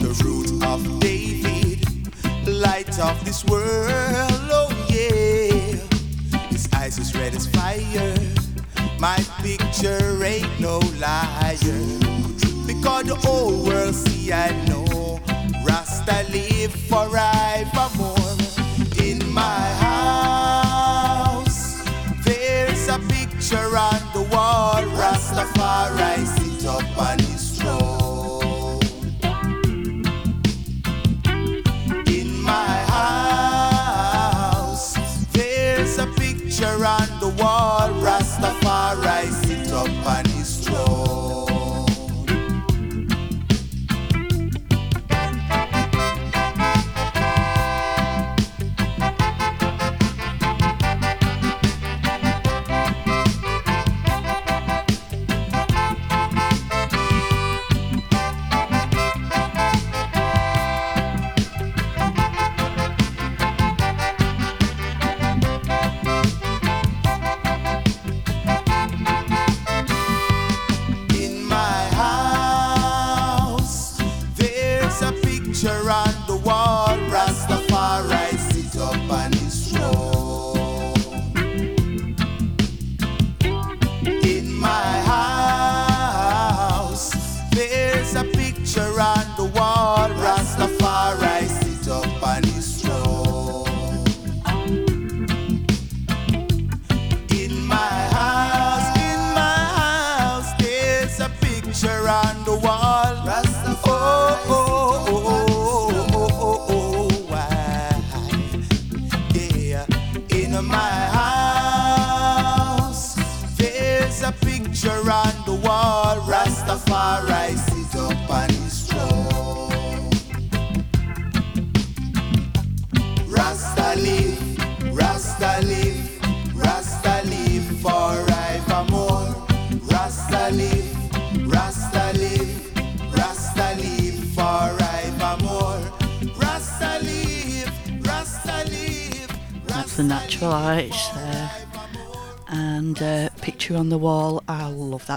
the 0.00 0.18
root 0.24 0.64
of 0.64 0.98
David, 0.98 1.86
light 2.48 2.98
of 2.98 3.22
this 3.26 3.44
world. 3.44 3.90
Oh 4.50 4.70
yeah, 4.88 5.76
his 6.48 6.66
eyes 6.74 6.98
as 6.98 7.14
red 7.14 7.34
as 7.34 7.46
fire. 7.48 8.16
My 8.98 9.18
picture 9.42 10.24
ain't 10.24 10.58
no 10.58 10.78
liar. 10.98 11.58
Because 12.66 13.04
the 13.04 13.18
whole 13.20 13.62
world 13.62 13.94
see 13.94 14.32
I 14.32 14.52
know 14.68 15.20
Rasta 15.66 16.24
live 16.30 16.72
forevermore. 16.88 18.16
In 18.98 19.30
my 19.34 19.60
house, 19.82 19.91
picture 23.52 23.76
on 23.76 24.00
the 24.14 24.22
wall. 24.34 24.82
Rastafari 24.96 26.26
sit 26.26 26.66
up 26.66 26.98
on 26.98 27.31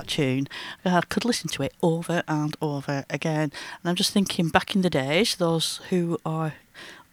that 0.06 0.12
tune. 0.12 0.48
I 0.84 1.02
could 1.02 1.26
listen 1.26 1.50
to 1.50 1.64
it 1.64 1.74
over 1.82 2.24
and 2.28 2.56
over 2.62 3.06
again. 3.10 3.52
And 3.52 3.90
I'm 3.90 3.96
just 3.96 4.12
thinking 4.12 4.50
back 4.50 4.76
in 4.76 4.82
the 4.82 4.90
days, 4.90 5.36
those 5.36 5.82
who 5.90 6.18
are 6.26 6.54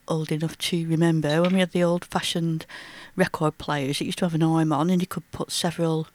old 0.09 0.32
enough 0.32 0.59
to 0.59 0.86
remember 0.89 1.40
when 1.40 1.55
we 1.55 1.60
had 1.60 1.70
the 1.70 1.85
old 1.85 2.05
fashioned 2.05 2.66
record 3.16 3.56
players, 3.59 4.01
it 4.01 4.05
used 4.06 4.19
to 4.19 4.24
have 4.24 4.35
an 4.35 4.43
arm 4.43 4.73
on 4.73 4.90
and 4.90 5.01
you 5.01 5.06
could 5.06 5.31
put 5.31 5.51
several 5.52 6.09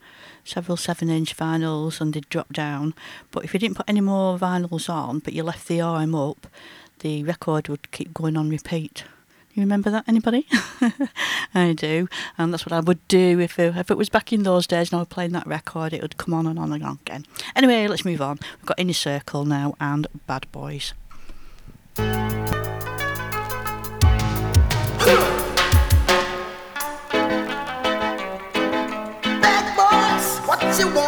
several 0.44 0.76
seven 0.76 1.08
inch 1.10 1.36
vinyls 1.36 2.00
and 2.00 2.14
they'd 2.14 2.28
drop 2.28 2.52
down. 2.52 2.94
But 3.30 3.44
if 3.44 3.54
you 3.54 3.60
didn't 3.60 3.76
put 3.76 3.88
any 3.88 4.00
more 4.00 4.38
vinyls 4.38 4.88
on 4.88 5.20
but 5.20 5.32
you 5.32 5.42
left 5.42 5.68
the 5.68 5.80
arm 5.80 6.14
up, 6.14 6.46
the 7.00 7.24
record 7.24 7.68
would 7.68 7.90
keep 7.90 8.14
going 8.14 8.36
on 8.36 8.50
repeat. 8.50 9.04
You 9.58 9.62
remember 9.62 9.90
that, 9.90 10.04
anybody? 10.06 10.46
I 11.52 11.72
do, 11.72 12.06
and 12.38 12.52
that's 12.52 12.64
what 12.64 12.72
I 12.72 12.78
would 12.78 13.00
do 13.08 13.40
if 13.40 13.58
it, 13.58 13.76
if 13.76 13.90
it 13.90 13.96
was 13.96 14.08
back 14.08 14.32
in 14.32 14.44
those 14.44 14.68
days 14.68 14.92
and 14.92 14.98
I 14.98 15.00
was 15.00 15.08
playing 15.08 15.32
that 15.32 15.48
record. 15.48 15.92
It 15.92 16.00
would 16.00 16.16
come 16.16 16.32
on 16.32 16.46
and 16.46 16.60
on 16.60 16.72
and 16.72 16.84
on 16.84 17.00
again. 17.04 17.26
Anyway, 17.56 17.88
let's 17.88 18.04
move 18.04 18.22
on. 18.22 18.38
We've 18.58 18.66
got 18.66 18.78
Inner 18.78 18.92
Circle 18.92 19.46
now 19.46 19.74
and 19.80 20.06
Bad 20.28 20.46
Boys. 20.52 20.94
Bad 21.96 22.46
boys, 29.76 30.38
what 30.46 30.78
you 30.78 30.86
want, 30.94 31.07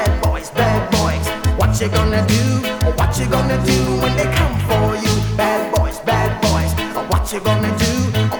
you 1.81 1.89
gonna 1.89 2.23
do? 2.27 2.61
What 2.95 3.17
you 3.17 3.25
gonna 3.25 3.57
do 3.65 4.01
when 4.01 4.15
they 4.15 4.29
come 4.35 4.53
for 4.69 4.95
you? 5.01 5.13
Bad 5.35 5.73
boys, 5.73 5.97
bad 6.01 6.29
boys, 6.39 6.71
what 7.09 7.33
you 7.33 7.39
gonna 7.39 7.75
do? 7.79 7.93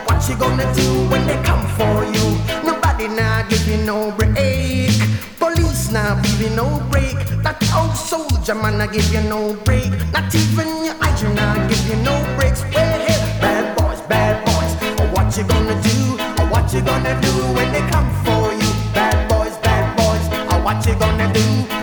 What 0.06 0.30
you 0.30 0.36
gonna 0.36 0.72
do 0.76 1.10
when 1.10 1.26
they 1.26 1.42
come 1.42 1.66
for 1.74 2.06
you? 2.06 2.38
Nobody 2.64 3.08
now 3.08 3.42
give 3.50 3.68
you 3.68 3.78
no 3.78 4.12
break. 4.12 4.94
Police 5.40 5.92
now 5.92 6.22
give 6.22 6.40
you 6.40 6.52
no 6.52 6.68
break. 6.92 7.18
That 7.42 7.58
old 7.76 7.96
soldier 7.96 8.54
man 8.54 8.80
I 8.80 8.86
give 8.86 9.12
you 9.12 9.22
no 9.22 9.56
break. 9.66 9.90
Not 10.14 10.30
even 10.36 10.86
your 10.86 10.96
eyes 11.02 11.24
now 11.24 11.68
give 11.68 11.88
you 11.90 11.96
no 12.04 12.14
breaks. 12.38 12.62
Well, 12.62 13.08
bad 13.42 13.76
boys, 13.76 14.02
bad 14.02 14.46
boys, 14.46 14.74
what 15.14 15.36
you 15.36 15.44
gonna 15.46 15.82
do? 15.82 15.98
What 16.54 16.72
you 16.72 16.82
gonna 16.82 17.20
do 17.20 17.34
when 17.58 17.72
they 17.74 17.82
come 17.90 18.10
for 18.24 18.54
you? 18.54 18.70
Bad 18.94 19.28
boys, 19.28 19.58
bad 19.66 19.98
boys, 19.98 20.64
what 20.64 20.86
you 20.86 20.94
gonna 20.94 21.34
do? 21.34 21.81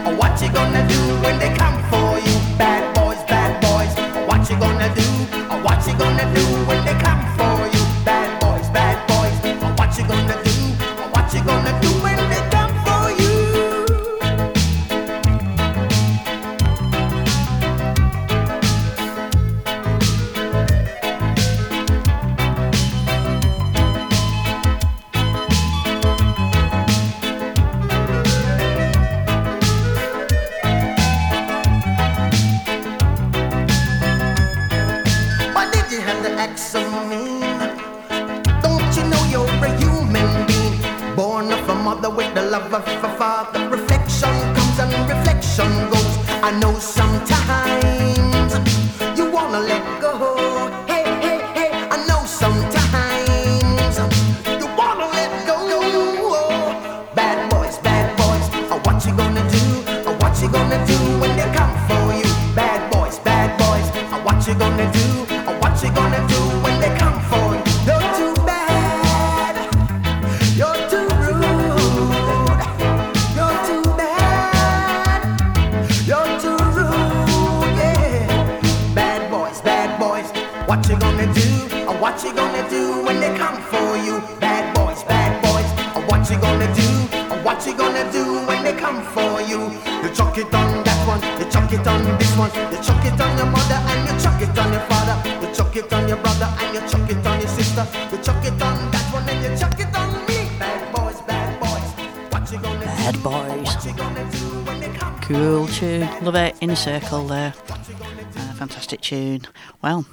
Circle 106.79 107.27
there. 107.27 107.53
Uh, 107.69 108.53
fantastic 108.55 109.01
tune. 109.01 109.43
Well, 109.83 110.07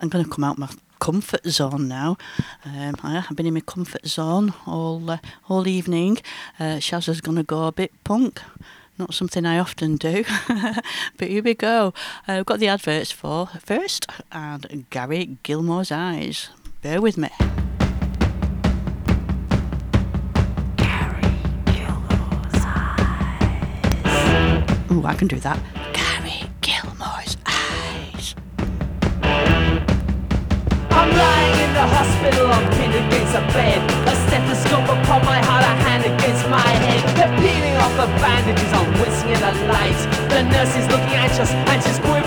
I'm 0.00 0.08
going 0.08 0.24
to 0.24 0.30
come 0.30 0.44
out 0.44 0.58
my 0.58 0.68
comfort 1.00 1.44
zone 1.44 1.88
now. 1.88 2.16
Um, 2.64 2.94
I 3.02 3.18
have 3.18 3.36
been 3.36 3.46
in 3.46 3.54
my 3.54 3.60
comfort 3.60 4.06
zone 4.06 4.54
all 4.64 5.10
uh, 5.10 5.18
all 5.48 5.66
evening. 5.66 6.18
Uh, 6.60 6.78
Shazza's 6.78 7.20
going 7.20 7.36
to 7.36 7.42
go 7.42 7.66
a 7.66 7.72
bit 7.72 7.90
punk. 8.04 8.40
Not 8.96 9.12
something 9.12 9.44
I 9.44 9.58
often 9.58 9.96
do, 9.96 10.24
but 11.16 11.28
here 11.28 11.42
we 11.42 11.54
go. 11.54 11.92
Uh, 12.28 12.34
we've 12.36 12.46
got 12.46 12.60
the 12.60 12.68
adverts 12.68 13.10
for 13.10 13.48
first 13.58 14.06
and 14.30 14.86
Gary 14.90 15.38
Gilmore's 15.42 15.90
Eyes. 15.90 16.48
Bear 16.80 17.02
with 17.02 17.18
me. 17.18 17.30
Ooh, 24.92 25.04
I 25.04 25.14
can 25.16 25.26
do 25.26 25.40
that. 25.40 25.83
I'm 31.04 31.12
lying 31.12 31.68
in 31.68 31.72
the 31.76 31.84
hospital, 31.84 32.48
I'm 32.48 32.64
pinned 32.80 32.96
against 32.96 33.36
a 33.36 33.44
bed. 33.52 33.76
A 34.08 34.16
stethoscope 34.24 34.88
upon 34.88 35.20
my 35.28 35.36
heart, 35.44 35.60
a 35.60 35.74
hand 35.84 36.00
against 36.00 36.48
my 36.48 36.64
head. 36.64 37.04
They're 37.12 37.28
peeling 37.44 37.76
off 37.76 37.92
the 38.00 38.08
bandages, 38.24 38.72
I'm 38.72 38.88
wincing 38.96 39.28
in 39.28 39.36
the 39.36 39.52
light. 39.68 40.00
The 40.32 40.48
nurse 40.48 40.72
is 40.80 40.88
looking 40.88 41.12
anxious, 41.12 41.52
and 41.52 41.76
she's 41.84 42.00
quivering 42.00 42.23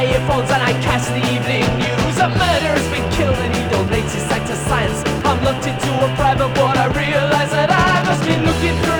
my 0.00 0.06
earphones 0.06 0.50
and 0.50 0.62
I 0.62 0.72
catch 0.80 1.04
the 1.08 1.22
evening 1.34 1.66
news. 1.76 2.16
A 2.24 2.28
murderer's 2.30 2.88
been 2.88 3.06
killed 3.12 3.36
and 3.36 3.54
he 3.54 3.62
donates 3.68 4.14
his 4.14 4.22
sight 4.30 4.46
to 4.46 4.56
science. 4.56 5.02
I'm 5.26 5.44
locked 5.44 5.66
into 5.66 5.90
a 6.06 6.08
private 6.16 6.48
ward. 6.58 6.78
I 6.78 6.86
realize 6.86 7.50
that 7.50 7.70
I 7.70 8.02
must 8.08 8.24
be 8.24 8.34
looking 8.46 8.82
through. 8.82 8.99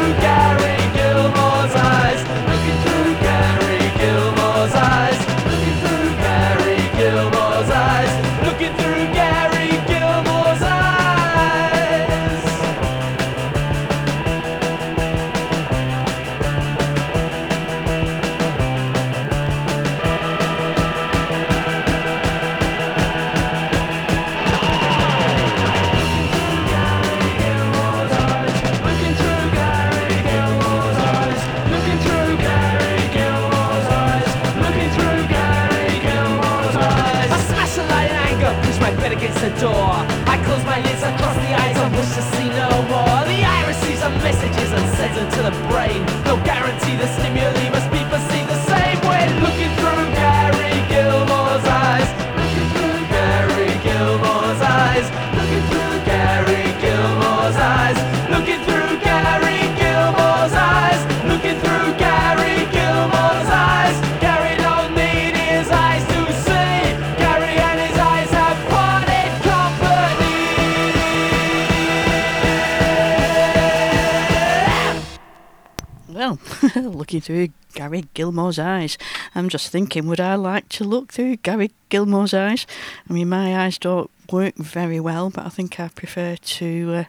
Gary 77.75 78.05
Gilmore's 78.15 78.59
eyes. 78.59 78.99
I'm 79.35 79.49
just 79.49 79.69
thinking, 79.69 80.07
would 80.07 80.21
I 80.21 80.35
like 80.35 80.69
to 80.71 80.85
look 80.85 81.13
through 81.13 81.37
Gary 81.37 81.71
Gilmore's 81.89 82.35
eyes? 82.35 82.67
I 83.09 83.13
mean, 83.13 83.29
my 83.29 83.65
eyes 83.65 83.79
don't 83.79 84.11
work 84.31 84.57
very 84.57 85.01
well, 85.01 85.31
but 85.31 85.47
I 85.47 85.49
think 85.49 85.81
I 85.81 85.89
prefer 85.89 86.37
to. 86.37 86.95
Uh, 86.95 87.05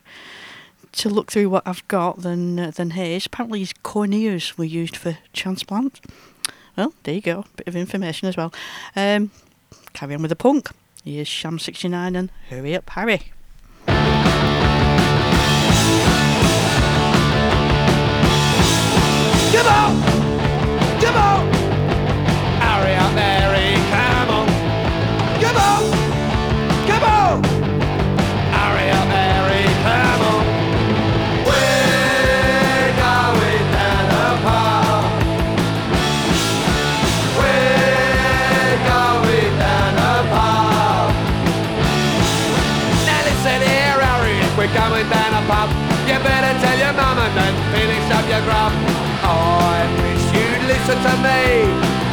to 0.94 1.08
look 1.08 1.32
through 1.32 1.50
what 1.50 1.66
I've 1.66 1.88
got 1.88 2.22
than 2.22 2.60
uh, 2.60 2.72
than 2.72 2.92
his. 2.92 3.26
Apparently, 3.26 3.60
his 3.60 3.72
corneas 3.72 4.58
were 4.58 4.66
used 4.66 4.98
for 4.98 5.18
transplant. 5.32 6.02
Well, 6.76 6.94
there 7.04 7.16
you 7.16 7.22
go, 7.22 7.40
a 7.40 7.56
bit 7.56 7.68
of 7.68 7.78
information 7.78 8.28
as 8.28 8.36
well. 8.36 8.54
Um, 8.94 9.32
carry 9.94 10.16
on 10.16 10.22
with 10.22 10.30
the 10.30 10.36
punk. 10.36 10.70
Here's 11.04 11.28
Sham 11.28 11.60
69 11.60 12.16
and 12.16 12.30
Hurry 12.50 12.76
Up 12.76 12.90
Harry. 12.90 13.32
Come 19.62 19.74
on! 19.78 19.94
Come 21.00 21.18
on! 21.22 21.46
Hurry 22.66 22.96
up, 22.96 23.14
Mary, 23.14 23.78
come 23.94 24.30
on! 24.34 24.48
Come 25.38 25.58
on! 25.70 25.82
Come 26.90 27.06
on! 27.06 27.44
Hurry 28.58 28.90
up, 28.90 29.06
Mary, 29.06 29.62
come 29.86 30.24
on! 30.32 30.42
We're 31.46 32.90
going 32.98 33.70
down 33.70 34.06
the 34.10 34.34
path. 34.42 35.14
We're 37.38 38.82
going 38.90 39.54
down 39.62 39.94
the 39.94 40.14
path. 40.34 41.14
Now 43.06 43.22
listen 43.30 43.62
here, 43.62 44.02
Harry, 44.10 44.42
we're 44.58 44.74
going 44.74 45.06
down 45.06 45.32
the 45.38 45.42
pub, 45.46 45.70
you 46.10 46.18
better 46.26 46.54
tell 46.66 46.78
your 46.82 46.94
mum 46.98 47.18
and 47.20 47.34
then 47.38 47.54
finish 47.78 48.10
up 48.10 48.26
your 48.28 48.42
grub. 48.42 48.74
Listen 50.92 51.10
to 51.10 51.18
me. 51.24 51.64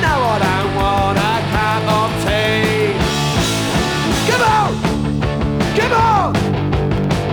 No, 0.00 0.14
I 0.22 0.38
don't 0.38 0.72
want 0.78 1.18
a 1.18 1.34
cup 1.50 1.84
of 1.98 2.10
tea. 2.22 2.94
Come 4.30 4.42
on! 4.54 4.70
Come 5.74 5.92
on! 5.92 6.34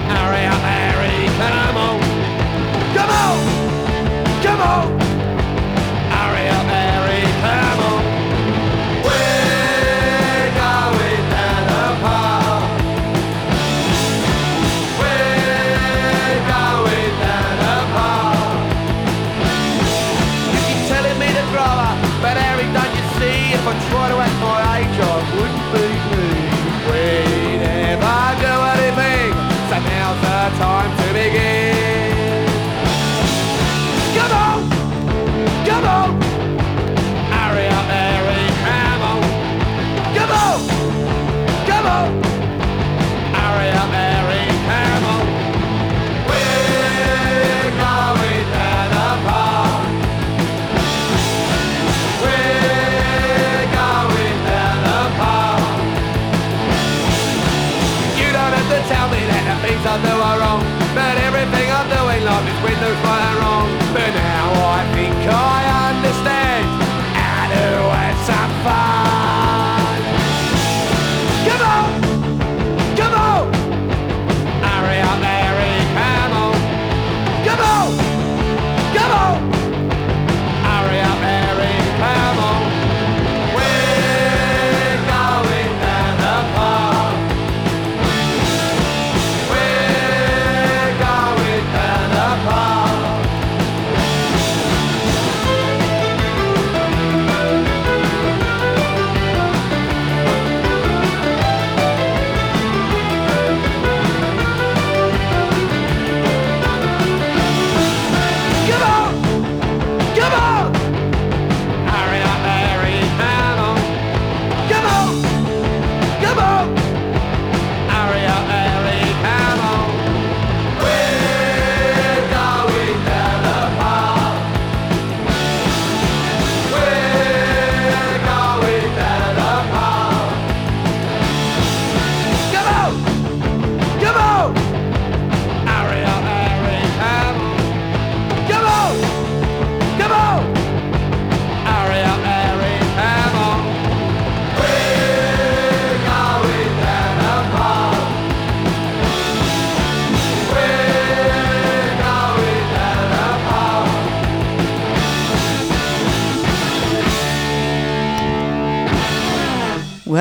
Hurry 0.09 0.45
up, 0.47 0.61
Harry, 0.65 1.29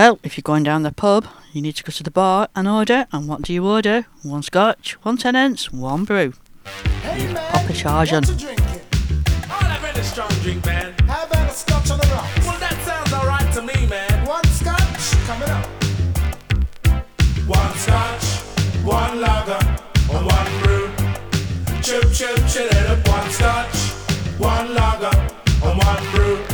Well, 0.05 0.19
if 0.23 0.37
you're 0.37 0.43
going 0.43 0.65
down 0.65 0.83
the 0.83 0.93
pub, 0.93 1.27
you 1.55 1.63
need 1.63 1.77
to 1.77 1.83
go 1.83 1.91
to 1.91 2.03
the 2.03 2.11
bar 2.11 2.51
and 2.55 2.69
order. 2.69 3.07
And 3.11 3.27
what 3.27 3.41
do 3.41 3.55
you 3.55 3.67
order? 3.67 4.05
One 4.23 4.43
scotch, 4.43 4.99
one 5.03 5.17
Tennent's, 5.17 5.73
one 5.73 6.05
brew. 6.05 6.35
Pop 6.63 7.71
a 7.71 7.73
charge 7.73 8.13
on. 8.13 8.23
I've 8.23 8.39
had 9.49 9.97
a 9.97 10.05
strong 10.05 10.29
drink, 10.43 10.67
man. 10.67 10.93
How 11.09 11.25
about 11.25 11.49
a 11.49 11.55
scotch 11.55 11.91
on 11.91 11.99
the 12.01 12.07
rocks? 12.09 12.45
Well, 12.45 12.61
that 12.61 12.77
sounds 12.85 13.15
alright 13.15 13.51
to 13.55 13.63
me, 13.63 13.87
man. 13.87 14.27
One 14.27 14.45
scotch 14.49 15.13
coming 15.25 15.49
up. 15.49 15.67
One 17.49 17.75
scotch, 17.79 18.25
one 18.85 19.23
lager, 19.23 19.59
and 20.13 20.27
one 20.27 20.63
brew. 20.63 20.91
Chip, 21.81 22.13
chip, 22.13 22.37
chill 22.47 22.69
it 22.69 22.87
up. 22.91 23.09
One 23.09 23.31
scotch, 23.31 23.77
one 24.37 24.75
lager, 24.75 25.17
and 25.65 25.79
one 25.83 26.05
brew. 26.13 26.45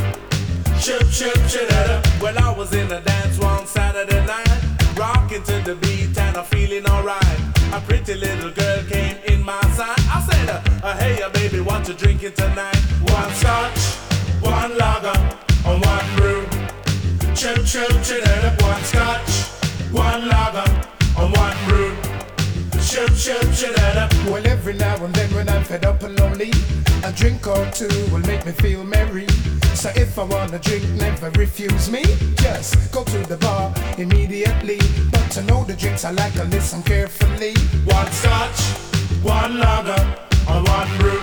Chip, 0.79 1.03
chip, 1.11 1.35
chill 1.49 1.67
it 1.67 1.89
up. 1.89 2.21
Well, 2.21 2.39
I 2.39 2.57
was 2.57 2.73
in 2.73 2.89
a 2.91 3.01
dance 3.01 3.21
one 3.37 3.40
Saturday 3.40 3.40
night, 3.40 3.40
rocking 5.31 5.43
to 5.43 5.61
the 5.63 5.75
beat 5.75 6.17
and 6.17 6.37
I'm 6.37 6.45
feeling 6.45 6.85
alright. 6.87 7.39
A 7.73 7.81
pretty 7.81 8.15
little 8.15 8.51
girl 8.51 8.83
came 8.89 9.17
in 9.27 9.43
my 9.43 9.61
sight. 9.75 9.99
I 10.09 10.27
said, 10.29 10.49
uh, 10.49 10.85
uh, 10.85 10.97
Hey, 10.97 11.21
uh, 11.21 11.29
baby, 11.29 11.61
what 11.61 11.87
you 11.87 11.93
drinking 11.93 12.33
tonight? 12.33 12.75
One 13.01 13.31
scotch, 13.35 13.79
one 14.41 14.77
lager, 14.77 15.17
and 15.65 15.85
one 15.85 16.15
brew. 16.17 16.43
Chip, 17.33 17.65
chip, 17.65 17.89
chill 18.03 18.21
it 18.21 18.45
up. 18.45 18.61
One 18.61 18.83
scotch, 18.83 19.31
one 19.91 20.27
lager, 20.27 20.69
and 21.17 21.33
one 21.37 21.57
brew. 21.67 21.95
Chip, 22.81 23.11
chip, 23.15 23.41
chill 23.55 23.73
it 23.73 23.97
up. 23.97 24.13
Well, 24.25 24.45
every 24.45 24.73
now 24.73 25.03
and 25.03 25.13
then 25.13 25.33
when 25.33 25.47
I'm 25.47 25.63
fed 25.63 25.85
up 25.85 26.03
and 26.03 26.19
lonely, 26.19 26.51
a 27.05 27.11
drink 27.13 27.47
or 27.47 27.65
two 27.71 27.87
will 28.11 28.25
make 28.27 28.45
me 28.45 28.51
feel 28.51 28.83
merry. 28.83 29.27
So 29.73 29.89
if 29.95 30.19
I 30.19 30.23
wanna 30.23 30.59
drink, 30.59 30.87
never 30.91 31.29
refuse 31.31 31.89
me. 31.89 32.03
Just 32.35 32.91
go 32.91 33.03
to 33.03 33.17
the 33.27 33.37
bar 33.37 33.73
immediately. 33.97 34.79
But 35.11 35.31
to 35.31 35.41
know 35.43 35.63
the 35.63 35.73
drinks 35.73 36.05
I 36.05 36.11
like, 36.11 36.37
I 36.37 36.43
listen 36.43 36.83
carefully. 36.83 37.53
One 37.85 38.11
scotch, 38.11 38.59
one 39.23 39.59
lager, 39.59 40.01
and 40.49 40.67
one 40.67 40.97
brew. 40.99 41.21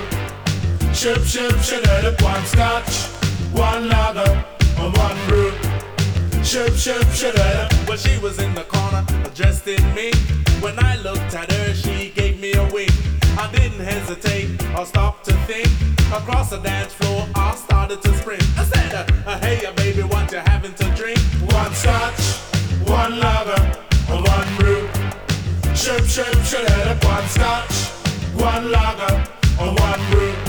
Ship, 0.92 1.22
ship, 1.22 1.56
ship, 1.58 2.20
one 2.22 2.44
scotch, 2.46 3.06
one 3.52 3.88
lager, 3.88 4.44
and 4.78 4.96
one 4.96 5.18
brew. 5.28 5.52
Ship, 6.42 6.72
ship, 6.74 7.06
ship, 7.12 7.36
Well, 7.86 7.96
she 7.96 8.18
was 8.18 8.38
in 8.38 8.54
the 8.54 8.64
corner, 8.64 9.04
dressed 9.34 9.68
in 9.68 9.94
me. 9.94 10.12
When 10.60 10.78
I 10.78 10.96
looked 10.96 11.34
at 11.34 11.52
her, 11.52 11.74
she 11.74 12.10
gave 12.10 12.40
me 12.40 12.52
a 12.54 12.64
wink. 12.72 12.92
I 13.38 13.48
didn't 13.52 13.84
hesitate 13.84 14.57
or 14.78 14.86
stop 14.86 15.22
to 15.24 15.32
think. 15.48 15.66
Across 16.12 16.50
the 16.50 16.58
dance 16.58 16.92
floor, 16.94 17.26
I 17.34 17.54
started 17.56 18.00
to 18.02 18.14
sprint. 18.16 18.42
I 18.56 18.64
said, 18.64 18.94
uh, 18.94 19.30
uh, 19.30 19.38
Hey, 19.40 19.66
uh, 19.66 19.72
baby, 19.72 20.02
what 20.02 20.30
you 20.30 20.38
having 20.38 20.74
to 20.74 20.84
drink? 20.94 21.18
one 21.52 21.74
scotch, 21.74 22.20
one 22.86 23.18
lager, 23.18 23.60
and 24.08 24.26
one 24.26 24.48
brew. 24.56 24.88
Ship, 25.74 26.04
ship, 26.04 26.32
ship, 26.44 27.04
one 27.04 27.26
scotch, 27.28 27.74
one 28.40 28.70
lager, 28.70 29.14
and 29.60 29.78
one 29.78 30.10
brew. 30.10 30.47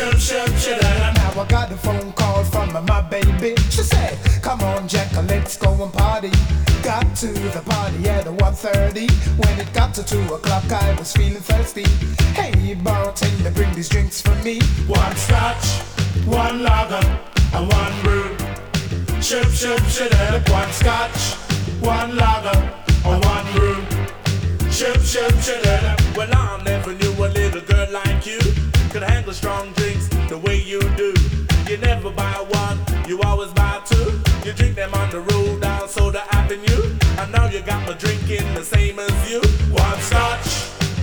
Ship, 0.00 0.16
ship, 0.16 0.56
ship, 0.56 0.80
Now 0.80 1.42
I 1.42 1.46
got 1.46 1.70
a 1.70 1.76
phone 1.76 2.12
call 2.12 2.42
from 2.44 2.72
my 2.86 3.02
baby. 3.02 3.54
She 3.68 3.82
said, 3.82 4.16
Come 4.40 4.62
on, 4.62 4.88
Jack, 4.88 5.12
let's 5.28 5.58
go 5.58 5.74
and 5.74 5.92
party. 5.92 6.30
Got 6.82 7.14
to 7.16 7.26
the 7.26 7.60
party 7.66 8.08
at 8.08 8.24
1.30. 8.24 9.10
When 9.36 9.60
it 9.60 9.70
got 9.74 9.92
to 9.96 10.02
2 10.02 10.36
o'clock, 10.36 10.72
I 10.72 10.94
was 10.94 11.12
feeling 11.12 11.42
thirsty. 11.42 11.84
Hey, 12.32 12.72
bartender, 12.76 13.50
bring 13.50 13.74
these 13.74 13.90
drinks 13.90 14.22
for 14.22 14.34
me. 14.36 14.62
One 14.86 15.14
scotch, 15.16 15.66
one 16.24 16.62
lager, 16.62 17.06
and 17.52 17.70
one 17.70 18.02
brew. 18.02 18.34
Ship, 19.20 19.48
ship, 19.48 19.80
ship, 19.80 20.48
one 20.48 20.72
scotch, 20.72 21.34
one 21.82 22.16
lager, 22.16 22.58
and 23.04 23.22
one 23.22 23.52
brew. 23.52 23.84
Ship, 24.70 24.98
ship, 25.02 25.34
ship, 25.42 25.62
Well, 26.16 26.34
I 26.34 26.62
never 26.64 26.94
knew 26.94 27.12
a 27.12 27.28
little 27.28 27.60
girl 27.60 27.92
like 27.92 28.24
you 28.24 28.69
could 28.90 29.02
handle 29.04 29.32
strong 29.32 29.72
drinks 29.74 30.08
the 30.28 30.36
way 30.36 30.60
you 30.60 30.80
do. 30.96 31.14
You 31.70 31.76
never 31.78 32.10
buy 32.10 32.44
one, 32.48 32.78
you 33.08 33.20
always 33.22 33.52
buy 33.52 33.80
two. 33.84 34.20
You 34.44 34.52
drink 34.52 34.74
them 34.74 34.92
on 34.94 35.10
the 35.10 35.20
road 35.20 35.60
down 35.62 35.88
Soda 35.88 36.22
Avenue. 36.32 36.82
And 37.18 37.30
now 37.30 37.48
you 37.48 37.60
got 37.62 37.86
me 37.86 37.94
drinking 37.94 38.52
the 38.54 38.64
same 38.64 38.98
as 38.98 39.30
you. 39.30 39.40
One 39.70 40.00
scotch, 40.00 40.48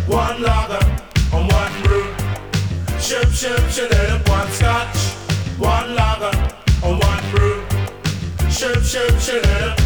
one 0.06 0.42
lager, 0.42 0.86
and 1.34 1.50
one 1.50 1.84
brew. 1.84 2.08
Ship, 3.00 3.30
ship, 3.30 3.62
ship, 3.70 4.30
one 4.30 4.52
scotch, 4.52 4.98
one 5.58 5.96
lager, 5.96 6.38
and 6.84 7.00
one 7.00 7.24
brew. 7.32 7.64
Ship, 8.50 8.82
ship, 8.84 9.18
ship, 9.20 9.46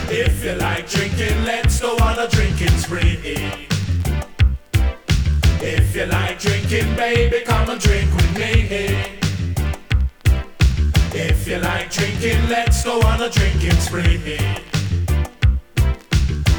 if 0.10 0.44
you 0.44 0.54
like 0.54 0.90
drinking, 0.90 1.44
let's 1.46 1.80
go 1.80 1.96
on 1.98 2.18
a 2.18 2.28
drinking 2.28 2.76
spree. 2.80 3.71
If 5.64 5.96
you 5.96 6.06
like 6.08 6.40
drinking, 6.40 6.96
baby, 6.96 7.42
come 7.46 7.70
and 7.70 7.80
drink 7.80 8.12
with 8.16 8.36
me. 8.36 9.22
If 11.14 11.48
you 11.48 11.60
like 11.60 11.92
drinking, 11.92 12.50
let's 12.50 12.84
go 12.84 13.00
on 13.02 13.22
a 13.22 13.30
drinking 13.30 13.80
spree. 13.80 14.40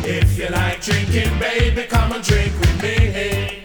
If 0.04 0.38
you 0.38 0.48
like 0.50 0.80
drinking, 0.80 1.36
baby, 1.40 1.82
come 1.88 2.12
and 2.12 2.22
drink 2.22 2.52
with 2.60 2.82
me. 2.82 3.64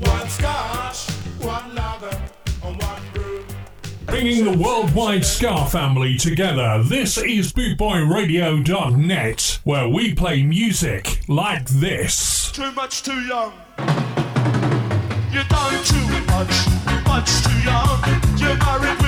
One 0.00 0.28
scotch, 0.30 1.10
one 1.40 1.77
Bringing 4.18 4.46
the 4.46 4.58
worldwide 4.58 5.24
Ska 5.24 5.66
family 5.66 6.18
together, 6.18 6.82
this 6.82 7.18
is 7.18 7.52
BootboyRadio.net, 7.52 9.60
where 9.62 9.88
we 9.88 10.12
play 10.12 10.42
music 10.42 11.20
like 11.28 11.64
this. 11.66 12.50
Too 12.50 12.72
much 12.72 13.04
too 13.04 13.20
young. 13.20 13.52
You 15.30 15.44
done 15.48 15.84
too 15.84 16.04
much, 16.26 16.66
much 17.06 17.30
too 17.44 17.60
young. 17.62 18.00
You're 18.38 18.56
married 18.56 19.07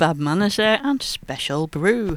Bad 0.00 0.16
Manners 0.16 0.56
there 0.56 0.80
and 0.82 1.02
Special 1.02 1.66
Brew. 1.66 2.16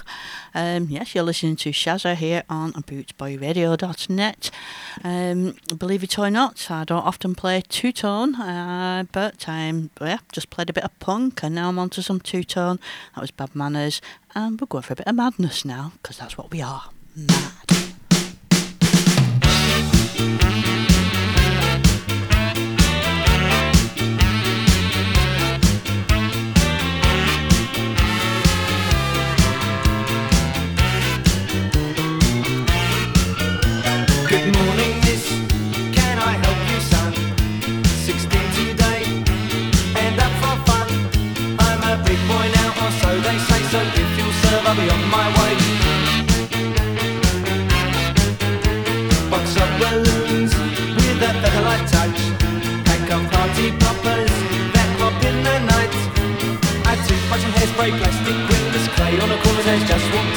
Um, 0.55 0.87
yes, 0.89 1.13
you're 1.13 1.25
listening 1.25 1.57
to 1.57 1.71
Shazza 1.71 2.15
here 2.15 2.43
on 2.49 2.71
bootboyradio.net. 2.71 4.51
Um, 5.03 5.57
believe 5.77 6.01
it 6.01 6.17
or 6.17 6.29
not, 6.29 6.71
I 6.71 6.85
don't 6.85 7.05
often 7.05 7.35
play 7.35 7.61
two 7.67 7.91
tone, 7.91 8.35
uh, 8.35 9.03
but 9.11 9.49
I'm 9.49 9.89
yeah, 9.99 10.19
just 10.31 10.49
played 10.49 10.69
a 10.69 10.73
bit 10.73 10.85
of 10.85 10.97
punk 10.99 11.43
and 11.43 11.55
now 11.55 11.67
I'm 11.67 11.77
on 11.77 11.89
to 11.89 12.01
some 12.01 12.21
two 12.21 12.45
tone. 12.45 12.79
That 13.15 13.21
was 13.21 13.31
Bad 13.31 13.53
Manners, 13.53 13.99
and 14.33 14.61
we're 14.61 14.67
going 14.67 14.83
for 14.83 14.93
a 14.93 14.95
bit 14.95 15.07
of 15.07 15.15
madness 15.15 15.65
now 15.65 15.91
because 16.01 16.17
that's 16.17 16.37
what 16.37 16.51
we 16.51 16.61
are. 16.61 16.83
Good 20.15 20.52
I'll 44.75 44.91
on 44.91 45.09
my 45.11 45.27
way. 45.37 45.53
Box 49.29 49.55
of 49.61 49.69
balloons 49.79 50.51
with 50.97 51.21
a 51.21 51.31
featherlight 51.41 51.85
touch. 51.93 52.19
Pack 52.83 53.11
of 53.11 53.21
party 53.31 53.71
poppers 53.77 54.33
that 54.73 54.89
pop 54.97 55.13
in 55.23 55.43
the 55.43 55.59
night. 55.59 55.93
Hairspray, 57.53 57.91
plastic 57.99 58.37
windows, 58.49 58.87
clay 58.95 59.19
on 59.19 59.29
a 59.29 59.37
corner 59.43 59.61
has 59.61 59.83
just 59.87 60.05
walked 60.13 60.32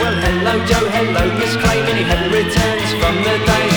Well, 0.00 0.12
hello 0.12 0.66
Joe, 0.66 0.88
hello 0.90 1.38
Miss 1.38 1.56
many 1.86 2.02
happy 2.02 2.28
returns 2.28 2.90
from 3.00 3.16
the 3.22 3.44
day. 3.46 3.73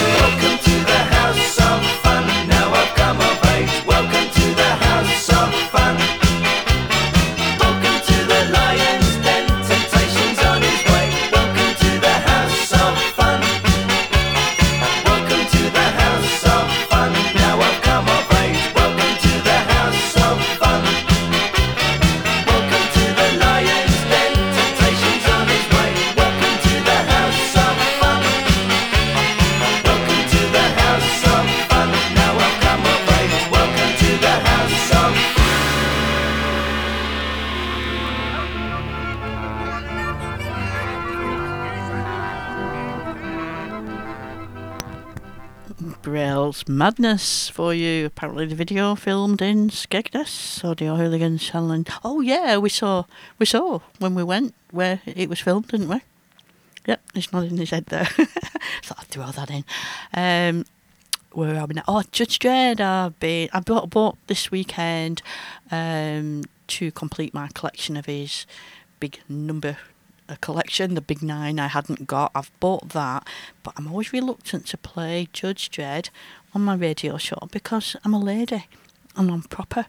Madness 46.87 47.49
for 47.49 47.73
you. 47.73 48.05
Apparently, 48.05 48.45
the 48.45 48.55
video 48.55 48.95
filmed 48.95 49.41
in 49.41 49.69
Skegness, 49.69 50.63
Audio 50.63 50.95
Hooligans 50.95 51.43
Challenge. 51.43 51.89
Oh 52.01 52.21
yeah, 52.21 52.55
we 52.55 52.69
saw 52.69 53.03
we 53.37 53.45
saw 53.45 53.81
when 53.99 54.15
we 54.15 54.23
went 54.23 54.53
where 54.71 55.01
it 55.05 55.27
was 55.27 55.41
filmed, 55.41 55.67
didn't 55.67 55.89
we? 55.89 55.99
Yep, 56.85 57.01
it's 57.13 57.33
not 57.33 57.43
in 57.43 57.57
his 57.57 57.71
head 57.71 57.87
there. 57.87 58.05
Thought 58.83 58.99
I'd 58.99 59.07
throw 59.07 59.31
that 59.31 59.51
in. 59.51 59.65
Um, 60.13 60.65
where 61.33 61.59
are 61.59 61.65
we 61.65 61.73
now? 61.73 61.83
Oh, 61.89 62.03
Judge 62.09 62.39
Dread. 62.39 62.79
I've 62.79 63.19
been. 63.19 63.49
I 63.51 63.59
bought, 63.59 63.89
bought 63.89 64.17
this 64.27 64.49
weekend 64.49 65.21
um, 65.69 66.45
to 66.67 66.93
complete 66.93 67.33
my 67.33 67.49
collection 67.49 67.97
of 67.97 68.05
his 68.05 68.45
big 69.01 69.19
number 69.27 69.75
a 70.29 70.37
collection, 70.37 70.95
the 70.95 71.01
Big 71.01 71.21
Nine 71.21 71.59
I 71.59 71.67
hadn't 71.67 72.07
got. 72.07 72.31
I've 72.35 72.51
bought 72.59 72.89
that, 72.89 73.27
but 73.63 73.73
I'm 73.77 73.87
always 73.87 74.13
reluctant 74.13 74.65
to 74.67 74.77
play 74.77 75.27
Judge 75.33 75.69
Dread 75.69 76.09
on 76.57 76.65
my 76.65 76.73
radio 76.73 77.17
show 77.17 77.37
because 77.51 77.95
I'm 78.03 78.15
a 78.15 78.19
lady 78.19 78.65
and 79.15 79.29
I'm 79.29 79.43
proper. 79.43 79.85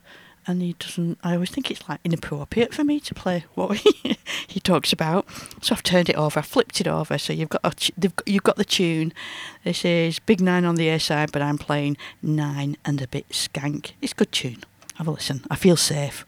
And 0.46 0.62
he 0.62 0.74
doesn't. 0.78 1.18
I 1.22 1.34
always 1.34 1.50
think 1.50 1.70
it's 1.70 1.86
like 1.88 2.00
inappropriate 2.04 2.72
for 2.72 2.84
me 2.84 3.00
to 3.00 3.14
play 3.14 3.44
what 3.54 3.76
he, 3.78 4.18
he 4.46 4.60
talks 4.60 4.92
about. 4.92 5.26
So 5.62 5.74
I've 5.74 5.82
turned 5.82 6.08
it 6.08 6.16
over. 6.16 6.38
I 6.38 6.42
flipped 6.42 6.80
it 6.80 6.86
over. 6.86 7.18
So 7.18 7.32
you've 7.32 7.50
got 7.50 7.60
a, 7.64 7.72
they've 7.98 8.12
you've 8.26 8.44
got 8.44 8.56
the 8.56 8.64
tune. 8.64 9.12
This 9.64 9.84
is 9.84 10.18
Big 10.20 10.40
Nine 10.40 10.64
on 10.64 10.76
the 10.76 10.88
A 10.88 10.98
side, 11.00 11.32
but 11.32 11.42
I'm 11.42 11.58
playing 11.58 11.96
Nine 12.22 12.76
and 12.84 13.02
a 13.02 13.08
bit 13.08 13.28
skank. 13.30 13.92
It's 14.00 14.12
a 14.12 14.16
good 14.16 14.32
tune. 14.32 14.64
Have 14.94 15.06
a 15.06 15.10
listen. 15.10 15.44
I 15.50 15.56
feel 15.56 15.76
safe. 15.76 16.24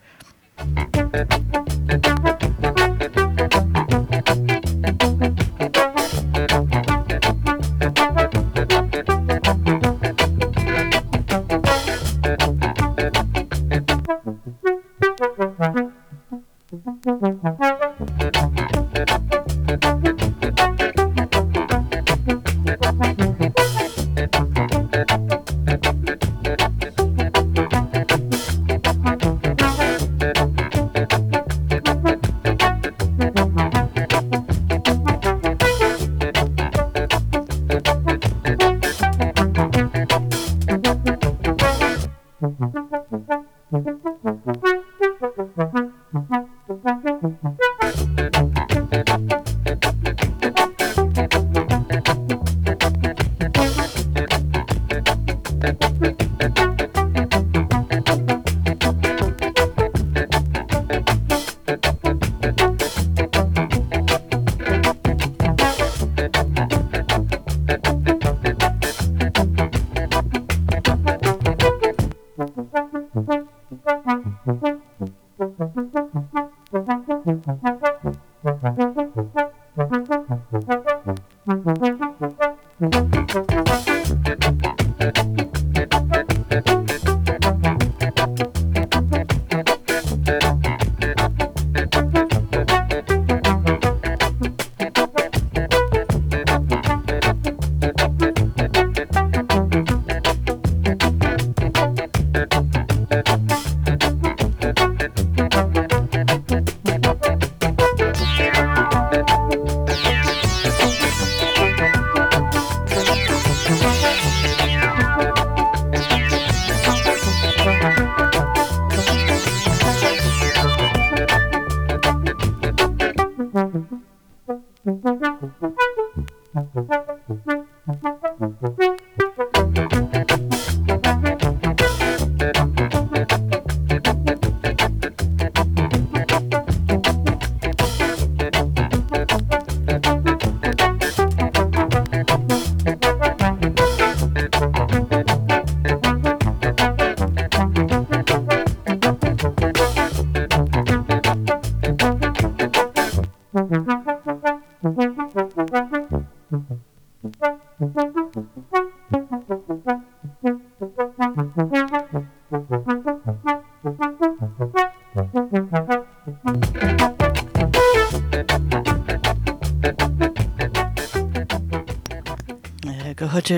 Thank 16.71 17.05
you. 19.19 19.30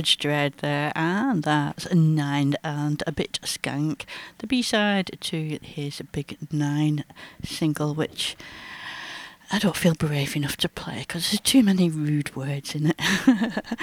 Judge 0.03 0.17
Dread 0.17 0.53
there, 0.57 0.91
and 0.97 1.43
that's 1.43 1.89
Nine 1.93 2.55
and 2.61 3.01
a 3.07 3.11
Bit 3.13 3.39
Skank, 3.43 4.01
the 4.39 4.47
B 4.47 4.61
side 4.61 5.17
to 5.21 5.59
his 5.61 6.01
Big 6.11 6.37
Nine 6.51 7.05
single, 7.41 7.93
which 7.93 8.35
I 9.49 9.59
don't 9.59 9.77
feel 9.77 9.93
brave 9.93 10.35
enough 10.35 10.57
to 10.57 10.67
play 10.67 11.05
because 11.07 11.31
there's 11.31 11.39
too 11.39 11.63
many 11.63 11.89
rude 11.89 12.35
words 12.35 12.75
in 12.75 12.87
it. 12.87 12.99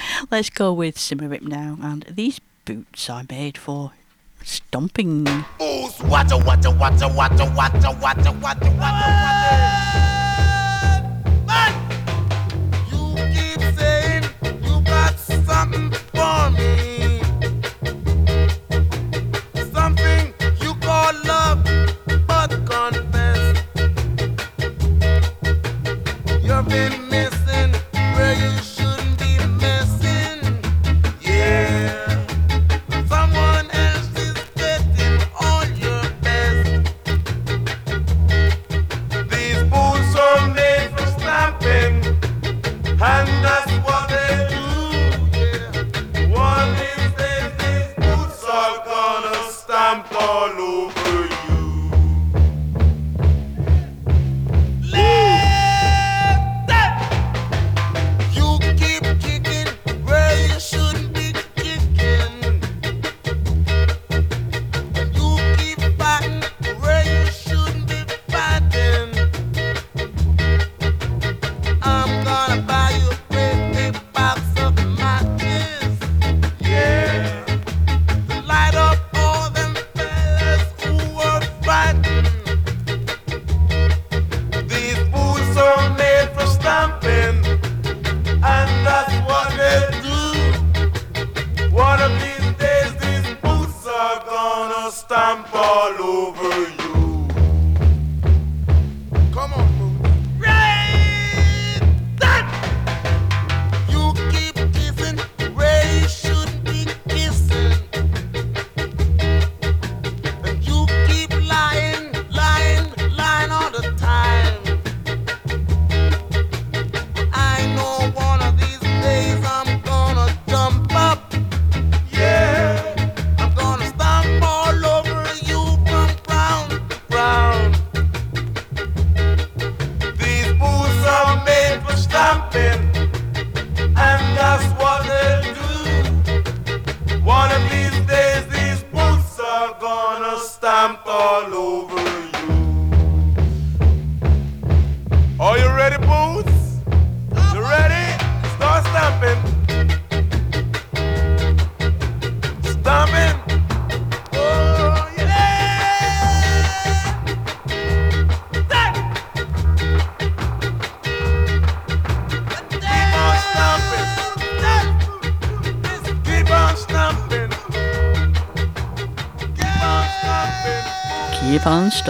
Let's 0.31 0.51
go 0.51 0.75
with 0.75 0.99
Symarip 0.99 1.41
now, 1.41 1.79
and 1.81 2.03
these 2.03 2.39
boots 2.67 3.09
are 3.09 3.25
made 3.31 3.57
for 3.57 3.93
stomping. 4.45 5.27
Ooh, 5.27 5.89
swatcha, 5.89 6.39
watcha, 6.45 6.69
watcha, 6.77 7.09
watcha, 7.09 7.49
watcha, 7.49 7.99
watcha, 7.99 7.99
watcha, 7.99 8.41
watcha, 8.43 8.79
watcha. 8.79 10.30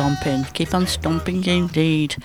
stomping. 0.01 0.45
Keep 0.55 0.73
on 0.73 0.87
stomping 0.87 1.45
indeed. 1.45 2.17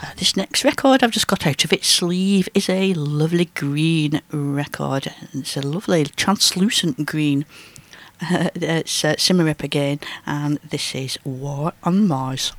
Uh, 0.00 0.12
this 0.18 0.36
next 0.36 0.62
record 0.62 1.02
I've 1.02 1.10
just 1.10 1.26
got 1.26 1.44
out 1.48 1.64
of 1.64 1.72
its 1.72 1.88
sleeve 1.88 2.48
is 2.54 2.68
a 2.68 2.94
lovely 2.94 3.46
green 3.46 4.22
record. 4.30 5.12
It's 5.32 5.56
a 5.56 5.62
lovely 5.62 6.04
translucent 6.04 7.04
green. 7.04 7.44
Uh, 8.22 8.50
it's 8.54 9.04
uh, 9.04 9.16
again, 9.64 9.98
and 10.24 10.58
this 10.58 10.94
is 10.94 11.18
War 11.24 11.72
on 11.82 12.06
Mars. 12.06 12.52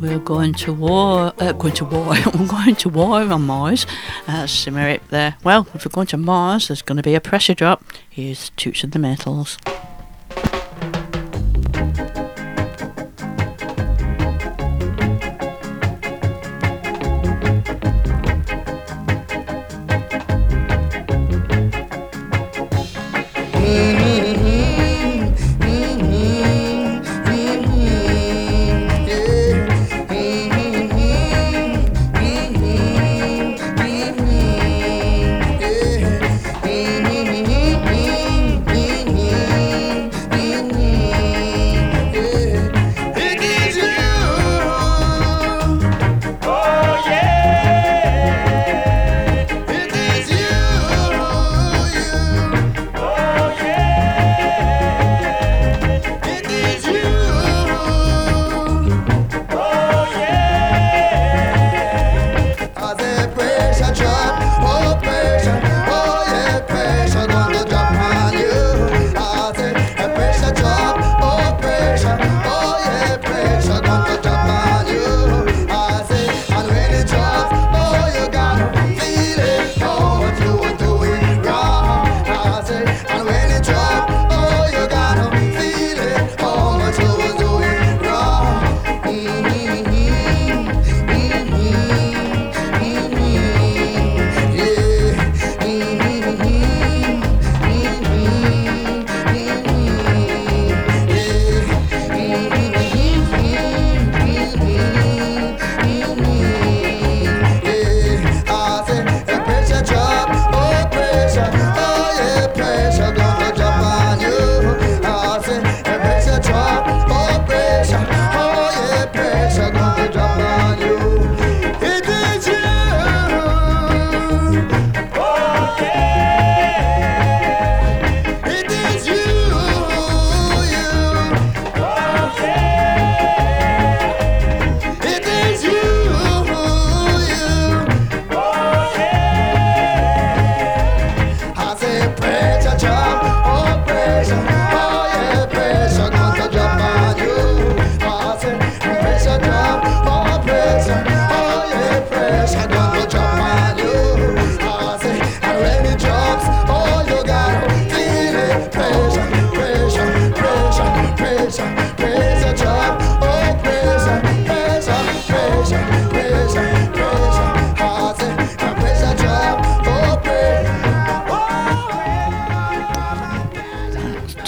we're 0.00 0.18
going 0.18 0.54
to 0.54 0.72
war, 0.72 1.32
uh, 1.38 1.52
going 1.52 1.74
to 1.74 1.84
war, 1.84 2.14
we're 2.34 2.46
going 2.46 2.74
to 2.76 2.88
war 2.88 3.20
on 3.20 3.42
Mars. 3.42 3.86
Uh, 4.26 4.44
Symarip 4.44 5.00
there. 5.08 5.36
Well, 5.44 5.66
if 5.74 5.84
we're 5.84 5.92
going 5.92 6.06
to 6.08 6.16
Mars, 6.16 6.68
there's 6.68 6.82
going 6.82 6.96
to 6.96 7.02
be 7.02 7.14
a 7.14 7.20
pressure 7.20 7.54
drop. 7.54 7.84
Here's 8.08 8.50
Toots 8.56 8.82
of 8.82 8.92
the 8.92 8.98
Maytals. 8.98 9.58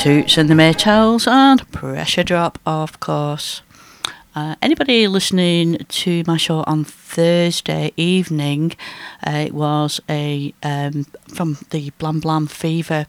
Toots 0.02 0.36
and 0.36 0.50
the 0.50 0.54
Maytals 0.54 1.28
and 1.28 1.70
Pressure 1.70 2.24
Drop, 2.24 2.58
of 2.66 2.98
course. 2.98 3.62
Uh, 4.34 4.56
anybody 4.60 5.06
listening 5.06 5.78
to 5.90 6.24
my 6.26 6.36
show 6.36 6.64
on 6.66 6.82
Thursday 6.82 7.92
evening, 7.96 8.72
uh, 9.24 9.44
it 9.46 9.54
was 9.54 10.00
a 10.10 10.52
um, 10.64 11.04
from 11.32 11.56
the 11.70 11.90
Blam 11.98 12.18
Blam 12.18 12.48
Fever 12.48 13.06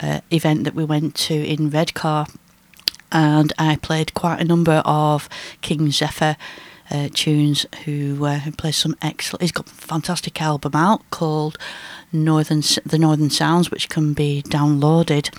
uh, 0.00 0.20
event 0.32 0.64
that 0.64 0.74
we 0.74 0.84
went 0.84 1.14
to 1.14 1.34
in 1.34 1.70
Redcar, 1.70 2.26
and 3.12 3.52
I 3.56 3.76
played 3.76 4.12
quite 4.14 4.40
a 4.40 4.44
number 4.44 4.82
of 4.84 5.28
King 5.60 5.92
Zephyr. 5.92 6.36
Uh, 6.90 7.08
tunes 7.14 7.66
who 7.84 8.24
uh, 8.24 8.40
who 8.40 8.50
plays 8.50 8.76
some 8.76 8.96
excellent. 9.00 9.42
He's 9.42 9.52
got 9.52 9.70
a 9.70 9.74
fantastic 9.74 10.42
album 10.42 10.72
out 10.74 11.08
called 11.10 11.56
Northern 12.12 12.62
the 12.84 12.98
Northern 12.98 13.30
Sounds, 13.30 13.70
which 13.70 13.88
can 13.88 14.12
be 14.12 14.42
downloaded. 14.42 15.32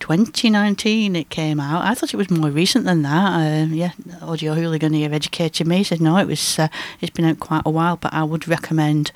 2019 0.00 1.16
it 1.16 1.30
came 1.30 1.60
out. 1.60 1.84
I 1.84 1.94
thought 1.94 2.14
it 2.14 2.16
was 2.16 2.30
more 2.30 2.50
recent 2.50 2.84
than 2.84 3.02
that. 3.02 3.32
Uh, 3.34 3.66
yeah, 3.66 3.92
Audio 4.22 4.54
Hooligan 4.54 4.92
here 4.92 5.12
educated 5.12 5.66
me. 5.66 5.78
He 5.78 5.84
said 5.84 6.00
no, 6.00 6.16
it 6.18 6.26
was. 6.26 6.58
Uh, 6.58 6.68
it's 7.00 7.10
been 7.10 7.24
out 7.24 7.40
quite 7.40 7.62
a 7.64 7.70
while, 7.70 7.96
but 7.96 8.12
I 8.12 8.24
would 8.24 8.48
recommend 8.48 9.12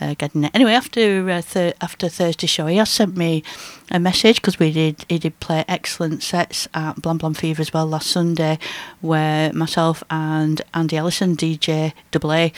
uh, 0.00 0.14
getting 0.16 0.44
it. 0.44 0.50
Anyway, 0.54 0.72
after 0.72 1.28
uh, 1.28 1.42
th- 1.42 1.74
after 1.80 2.08
Thursday 2.08 2.46
show, 2.46 2.66
he 2.66 2.76
has 2.76 2.90
sent 2.90 3.16
me 3.16 3.42
a 3.90 3.98
message 3.98 4.36
because 4.36 4.58
we 4.58 4.72
did 4.72 5.04
he 5.08 5.18
did 5.18 5.38
play 5.40 5.64
excellent 5.68 6.22
sets 6.22 6.68
at 6.74 7.00
Blam 7.02 7.18
Blam 7.18 7.34
Fever 7.34 7.60
as 7.60 7.72
well 7.72 7.86
last 7.86 8.08
Sunday, 8.08 8.58
where 9.00 9.52
myself 9.52 10.02
and 10.10 10.62
Andy 10.74 10.96
Ellison, 10.96 11.36
DJ 11.36 11.92
Double 12.10 12.32
A, 12.32 12.52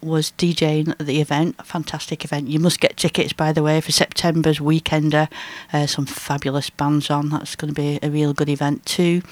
was 0.00 0.32
DJing 0.38 0.90
at 0.90 1.06
the 1.06 1.20
event. 1.20 1.56
A 1.58 1.64
fantastic 1.64 2.24
event. 2.24 2.48
You 2.48 2.58
must 2.58 2.80
get 2.80 2.96
tickets, 2.96 3.32
by 3.32 3.52
the 3.52 3.62
way, 3.62 3.80
for 3.80 3.92
September's 3.92 4.58
Weekender. 4.58 5.28
Uh, 5.72 5.86
some 5.86 6.06
fabulous 6.06 6.70
bands 6.70 7.10
on. 7.10 7.30
That's 7.30 7.56
going 7.56 7.74
to 7.74 7.80
be 7.80 7.98
a 8.02 8.10
real 8.10 8.32
good 8.32 8.48
event 8.48 8.86
too. 8.86 9.22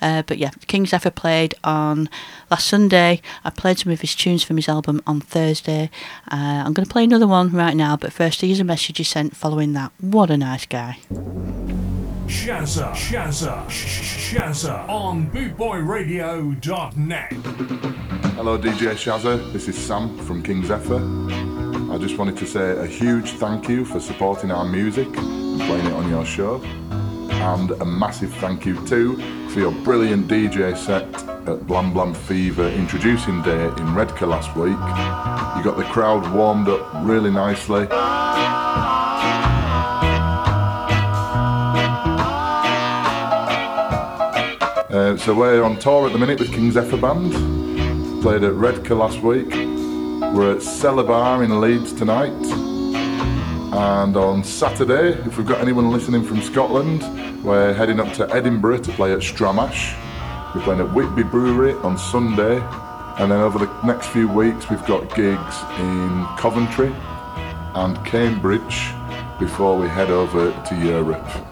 Uh, 0.00 0.22
but 0.22 0.36
yeah, 0.36 0.50
King 0.66 0.84
Zephyr 0.84 1.10
played 1.10 1.54
on 1.62 2.10
last 2.50 2.66
Sunday. 2.66 3.22
I 3.44 3.50
played 3.50 3.78
some 3.78 3.92
of 3.92 4.00
his 4.00 4.16
tunes 4.16 4.42
from 4.42 4.56
his 4.56 4.68
album 4.68 5.00
on 5.06 5.20
Thursday. 5.20 5.90
Uh, 6.30 6.64
I'm 6.66 6.72
going 6.72 6.86
to 6.86 6.92
play 6.92 7.04
another 7.04 7.28
one 7.28 7.52
right 7.52 7.76
now, 7.76 7.96
but 7.96 8.12
first, 8.12 8.40
here's 8.40 8.58
a 8.58 8.64
message 8.64 8.98
he 8.98 9.04
sent 9.04 9.36
following 9.36 9.74
that. 9.74 9.92
What 10.00 10.30
a 10.30 10.36
nice 10.36 10.66
guy. 10.66 10.98
Shazza, 12.32 12.90
Shazza, 12.92 13.66
Shazza 13.68 14.88
on 14.88 15.30
bootboyradio.net. 15.30 17.32
Hello, 18.34 18.58
DJ 18.58 18.94
Shazza. 18.94 19.52
This 19.52 19.68
is 19.68 19.76
Sam 19.76 20.16
from 20.24 20.42
King 20.42 20.64
Zephyr. 20.64 21.02
I 21.92 21.98
just 21.98 22.16
wanted 22.16 22.38
to 22.38 22.46
say 22.46 22.78
a 22.78 22.86
huge 22.86 23.32
thank 23.32 23.68
you 23.68 23.84
for 23.84 24.00
supporting 24.00 24.50
our 24.50 24.64
music 24.64 25.08
and 25.08 25.60
playing 25.60 25.86
it 25.86 25.92
on 25.92 26.08
your 26.08 26.24
show. 26.24 26.62
And 26.64 27.70
a 27.70 27.84
massive 27.84 28.32
thank 28.36 28.64
you 28.64 28.82
too 28.86 29.18
for 29.50 29.60
your 29.60 29.72
brilliant 29.84 30.26
DJ 30.26 30.74
set 30.76 31.04
at 31.46 31.66
Blam 31.66 31.92
Blam 31.92 32.14
Fever 32.14 32.68
introducing 32.70 33.42
day 33.42 33.66
in 33.66 33.94
Redcar 33.94 34.28
last 34.28 34.56
week. 34.56 34.78
You 35.58 35.62
got 35.62 35.76
the 35.76 35.84
crowd 35.92 36.34
warmed 36.34 36.68
up 36.68 36.90
really 37.04 37.30
nicely. 37.30 37.86
Uh, 44.92 45.16
so 45.16 45.32
we're 45.32 45.62
on 45.62 45.78
tour 45.78 46.06
at 46.06 46.12
the 46.12 46.18
minute 46.18 46.38
with 46.38 46.52
King 46.52 46.70
Zephyr 46.70 46.98
Band. 46.98 47.32
Played 48.20 48.44
at 48.44 48.52
Redcar 48.52 48.94
last 48.94 49.22
week. 49.22 49.48
We're 49.48 50.54
at 50.54 50.62
Cellar 50.62 51.02
Bar 51.02 51.42
in 51.42 51.62
Leeds 51.62 51.94
tonight. 51.94 52.30
And 53.72 54.14
on 54.18 54.44
Saturday, 54.44 55.18
if 55.26 55.38
we've 55.38 55.46
got 55.46 55.62
anyone 55.62 55.90
listening 55.90 56.22
from 56.22 56.42
Scotland, 56.42 57.02
we're 57.42 57.72
heading 57.72 58.00
up 58.00 58.12
to 58.16 58.30
Edinburgh 58.34 58.80
to 58.80 58.92
play 58.92 59.14
at 59.14 59.20
Stramash. 59.20 59.96
We're 60.54 60.60
playing 60.60 60.80
at 60.80 60.92
Whitby 60.92 61.22
Brewery 61.22 61.72
on 61.76 61.96
Sunday. 61.96 62.60
And 63.18 63.32
then 63.32 63.40
over 63.40 63.58
the 63.58 63.72
next 63.84 64.08
few 64.08 64.28
weeks, 64.28 64.68
we've 64.68 64.84
got 64.84 65.14
gigs 65.14 65.56
in 65.78 66.26
Coventry 66.36 66.92
and 67.74 67.96
Cambridge 68.04 68.90
before 69.40 69.78
we 69.78 69.88
head 69.88 70.10
over 70.10 70.52
to 70.68 70.76
Europe. 70.76 71.51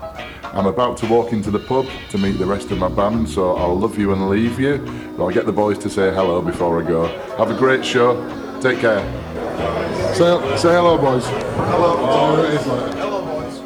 I'm 0.52 0.66
about 0.66 0.96
to 0.98 1.06
walk 1.06 1.32
into 1.32 1.52
the 1.52 1.60
pub 1.60 1.86
to 2.10 2.18
meet 2.18 2.32
the 2.32 2.46
rest 2.46 2.72
of 2.72 2.78
my 2.78 2.88
band, 2.88 3.28
so 3.28 3.54
I'll 3.54 3.78
love 3.78 3.96
you 3.96 4.12
and 4.12 4.28
leave 4.28 4.58
you. 4.58 4.78
But 5.16 5.24
I'll 5.24 5.30
get 5.30 5.46
the 5.46 5.52
boys 5.52 5.78
to 5.78 5.88
say 5.88 6.12
hello 6.12 6.42
before 6.42 6.82
I 6.82 6.86
go. 6.86 7.06
Have 7.38 7.52
a 7.52 7.54
great 7.54 7.84
show. 7.84 8.16
Take 8.60 8.80
care. 8.80 9.00
Say, 10.14 10.56
say 10.56 10.72
hello, 10.72 10.98
boys. 10.98 11.24
Hello. 11.24 11.96
Hello 12.96 13.22
boys. 13.24 13.60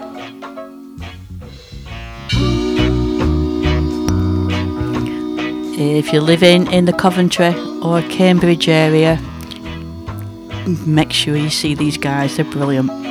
If 5.79 6.13
you're 6.13 6.23
living 6.23 6.71
in 6.71 6.85
the 6.85 6.93
Coventry 6.93 7.55
or 7.83 8.03
Cambridge 8.03 8.69
area, 8.69 9.19
make 10.87 11.13
sure 11.13 11.35
you 11.35 11.51
see 11.51 11.75
these 11.75 11.97
guys. 11.97 12.37
They're 12.37 12.45
brilliant. 12.45 13.04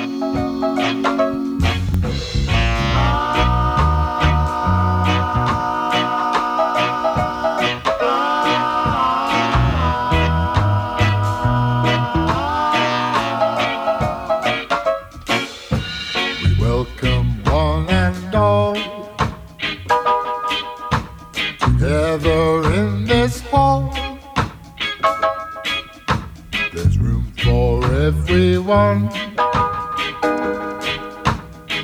Everyone. 28.73 29.09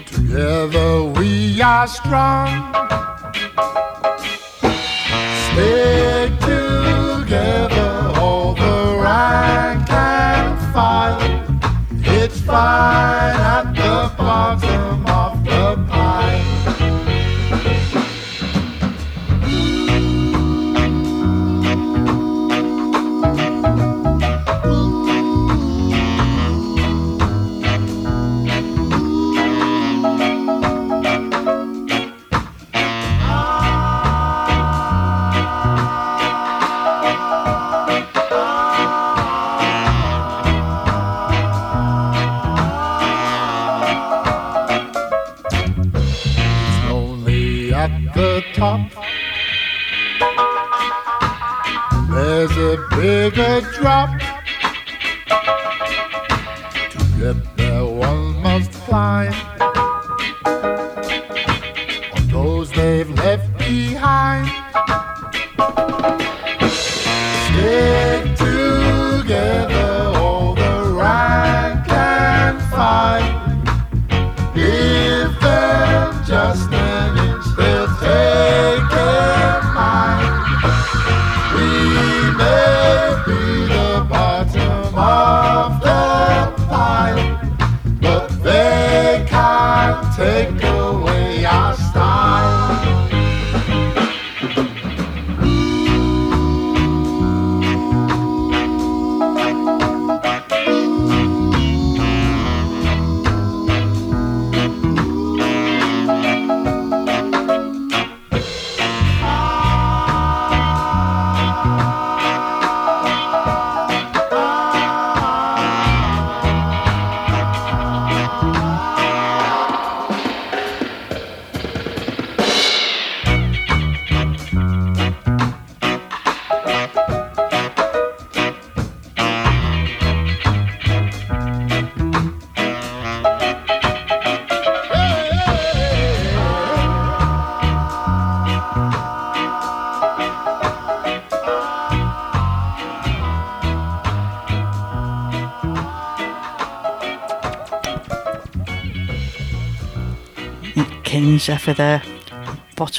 Together 0.06 1.04
we 1.04 1.62
are 1.62 1.88
strong. 1.88 2.99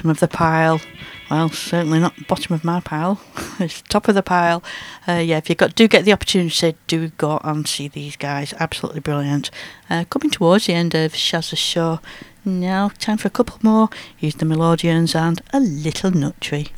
Bottom 0.01 0.11
of 0.13 0.21
the 0.21 0.29
pile. 0.29 0.81
Well, 1.31 1.51
certainly 1.51 1.99
not 1.99 2.27
bottom 2.27 2.55
of 2.55 2.65
my 2.65 2.81
pile. 2.81 3.21
it's 3.61 3.83
top 3.83 4.09
of 4.09 4.15
the 4.15 4.23
pile. 4.23 4.63
Uh, 5.07 5.17
yeah, 5.17 5.37
if 5.37 5.51
you 5.51 5.55
got 5.55 5.75
do 5.75 5.87
get 5.89 6.07
the 6.07 6.13
opportunity, 6.15 6.75
do 6.87 7.09
go 7.09 7.39
and 7.45 7.69
see 7.69 7.87
these 7.87 8.17
guys. 8.17 8.55
Absolutely 8.59 9.01
brilliant. 9.01 9.51
Uh, 9.91 10.05
coming 10.09 10.31
towards 10.31 10.65
the 10.65 10.73
end 10.73 10.95
of 10.95 11.13
Shazza's 11.13 11.59
show. 11.59 12.01
Now, 12.47 12.93
time 12.99 13.19
for 13.19 13.29
a 13.29 13.31
couple 13.31 13.59
more. 13.61 13.91
Here's 14.17 14.37
the 14.37 14.47
Melodians 14.47 15.15
and 15.15 15.43
a 15.53 15.61
little 15.61 16.13
nut 16.13 16.41
tree. 16.41 16.69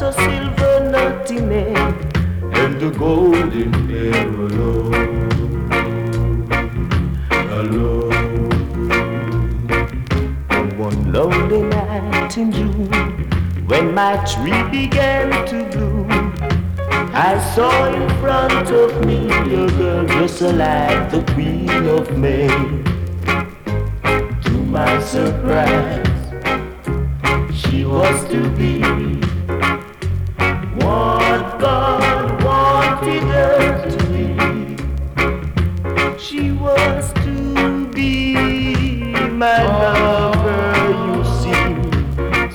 But 0.00 0.21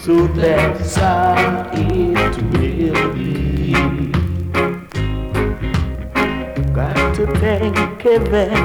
So 0.08 0.26
that's 0.28 0.96
how 0.96 1.70
it 1.74 2.42
will 2.54 3.14
be. 3.14 3.74
Got 6.72 7.14
to 7.16 7.28
thank 7.42 8.02
heaven 8.02 8.56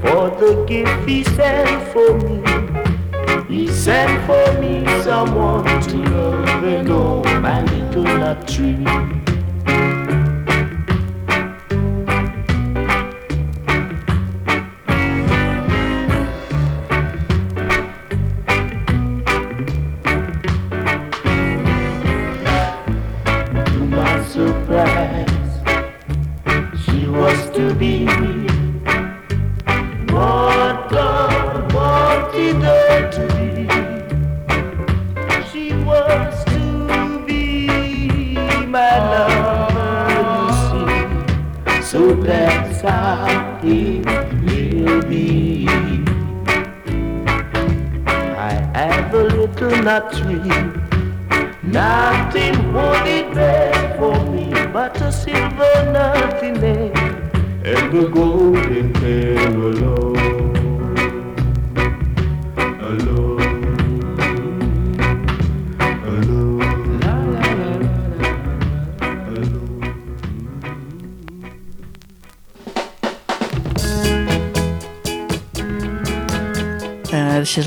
for 0.00 0.30
the 0.38 0.64
gift 0.68 1.08
he 1.08 1.24
sent 1.24 1.88
for 1.88 2.16
me. 2.18 2.44
He 3.48 3.66
sent 3.66 4.24
for 4.24 4.60
me 4.60 4.86
someone 5.02 5.64
to 5.64 5.96
love 5.96 6.62
and 6.62 6.86
know 6.86 7.24
my 7.40 7.60
little 7.64 8.44
tree. 8.44 9.17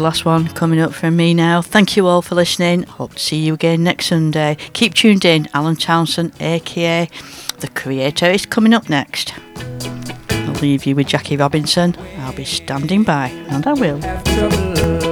Last 0.02 0.26
one 0.26 0.48
coming 0.50 0.80
up 0.80 0.94
from 0.94 1.16
me 1.16 1.34
now. 1.34 1.62
Thank 1.62 1.96
you 1.96 2.08
all 2.08 2.22
for 2.22 2.36
listening. 2.36 2.84
Hope 2.84 3.14
to 3.14 3.20
see 3.20 3.38
you 3.38 3.54
again 3.54 3.84
next 3.84 4.08
Sunday. 4.08 4.58
Keep 4.74 4.96
tuned 4.96 5.24
in. 5.26 5.48
Alan 5.54 5.76
Townsend, 5.76 6.34
aka 6.42 7.10
The 7.60 7.68
Creator, 7.70 8.30
is 8.32 8.46
coming 8.46 8.74
up 8.74 8.90
next. 8.90 9.34
I'll 10.30 10.54
leave 10.56 10.86
you 10.86 10.96
with 10.96 11.08
Jackie 11.08 11.38
Robinson. 11.38 11.96
I'll 12.20 12.34
be 12.34 12.46
standing 12.46 13.04
by, 13.04 13.28
and 13.50 13.66
I 13.66 13.74
will. 13.74 15.11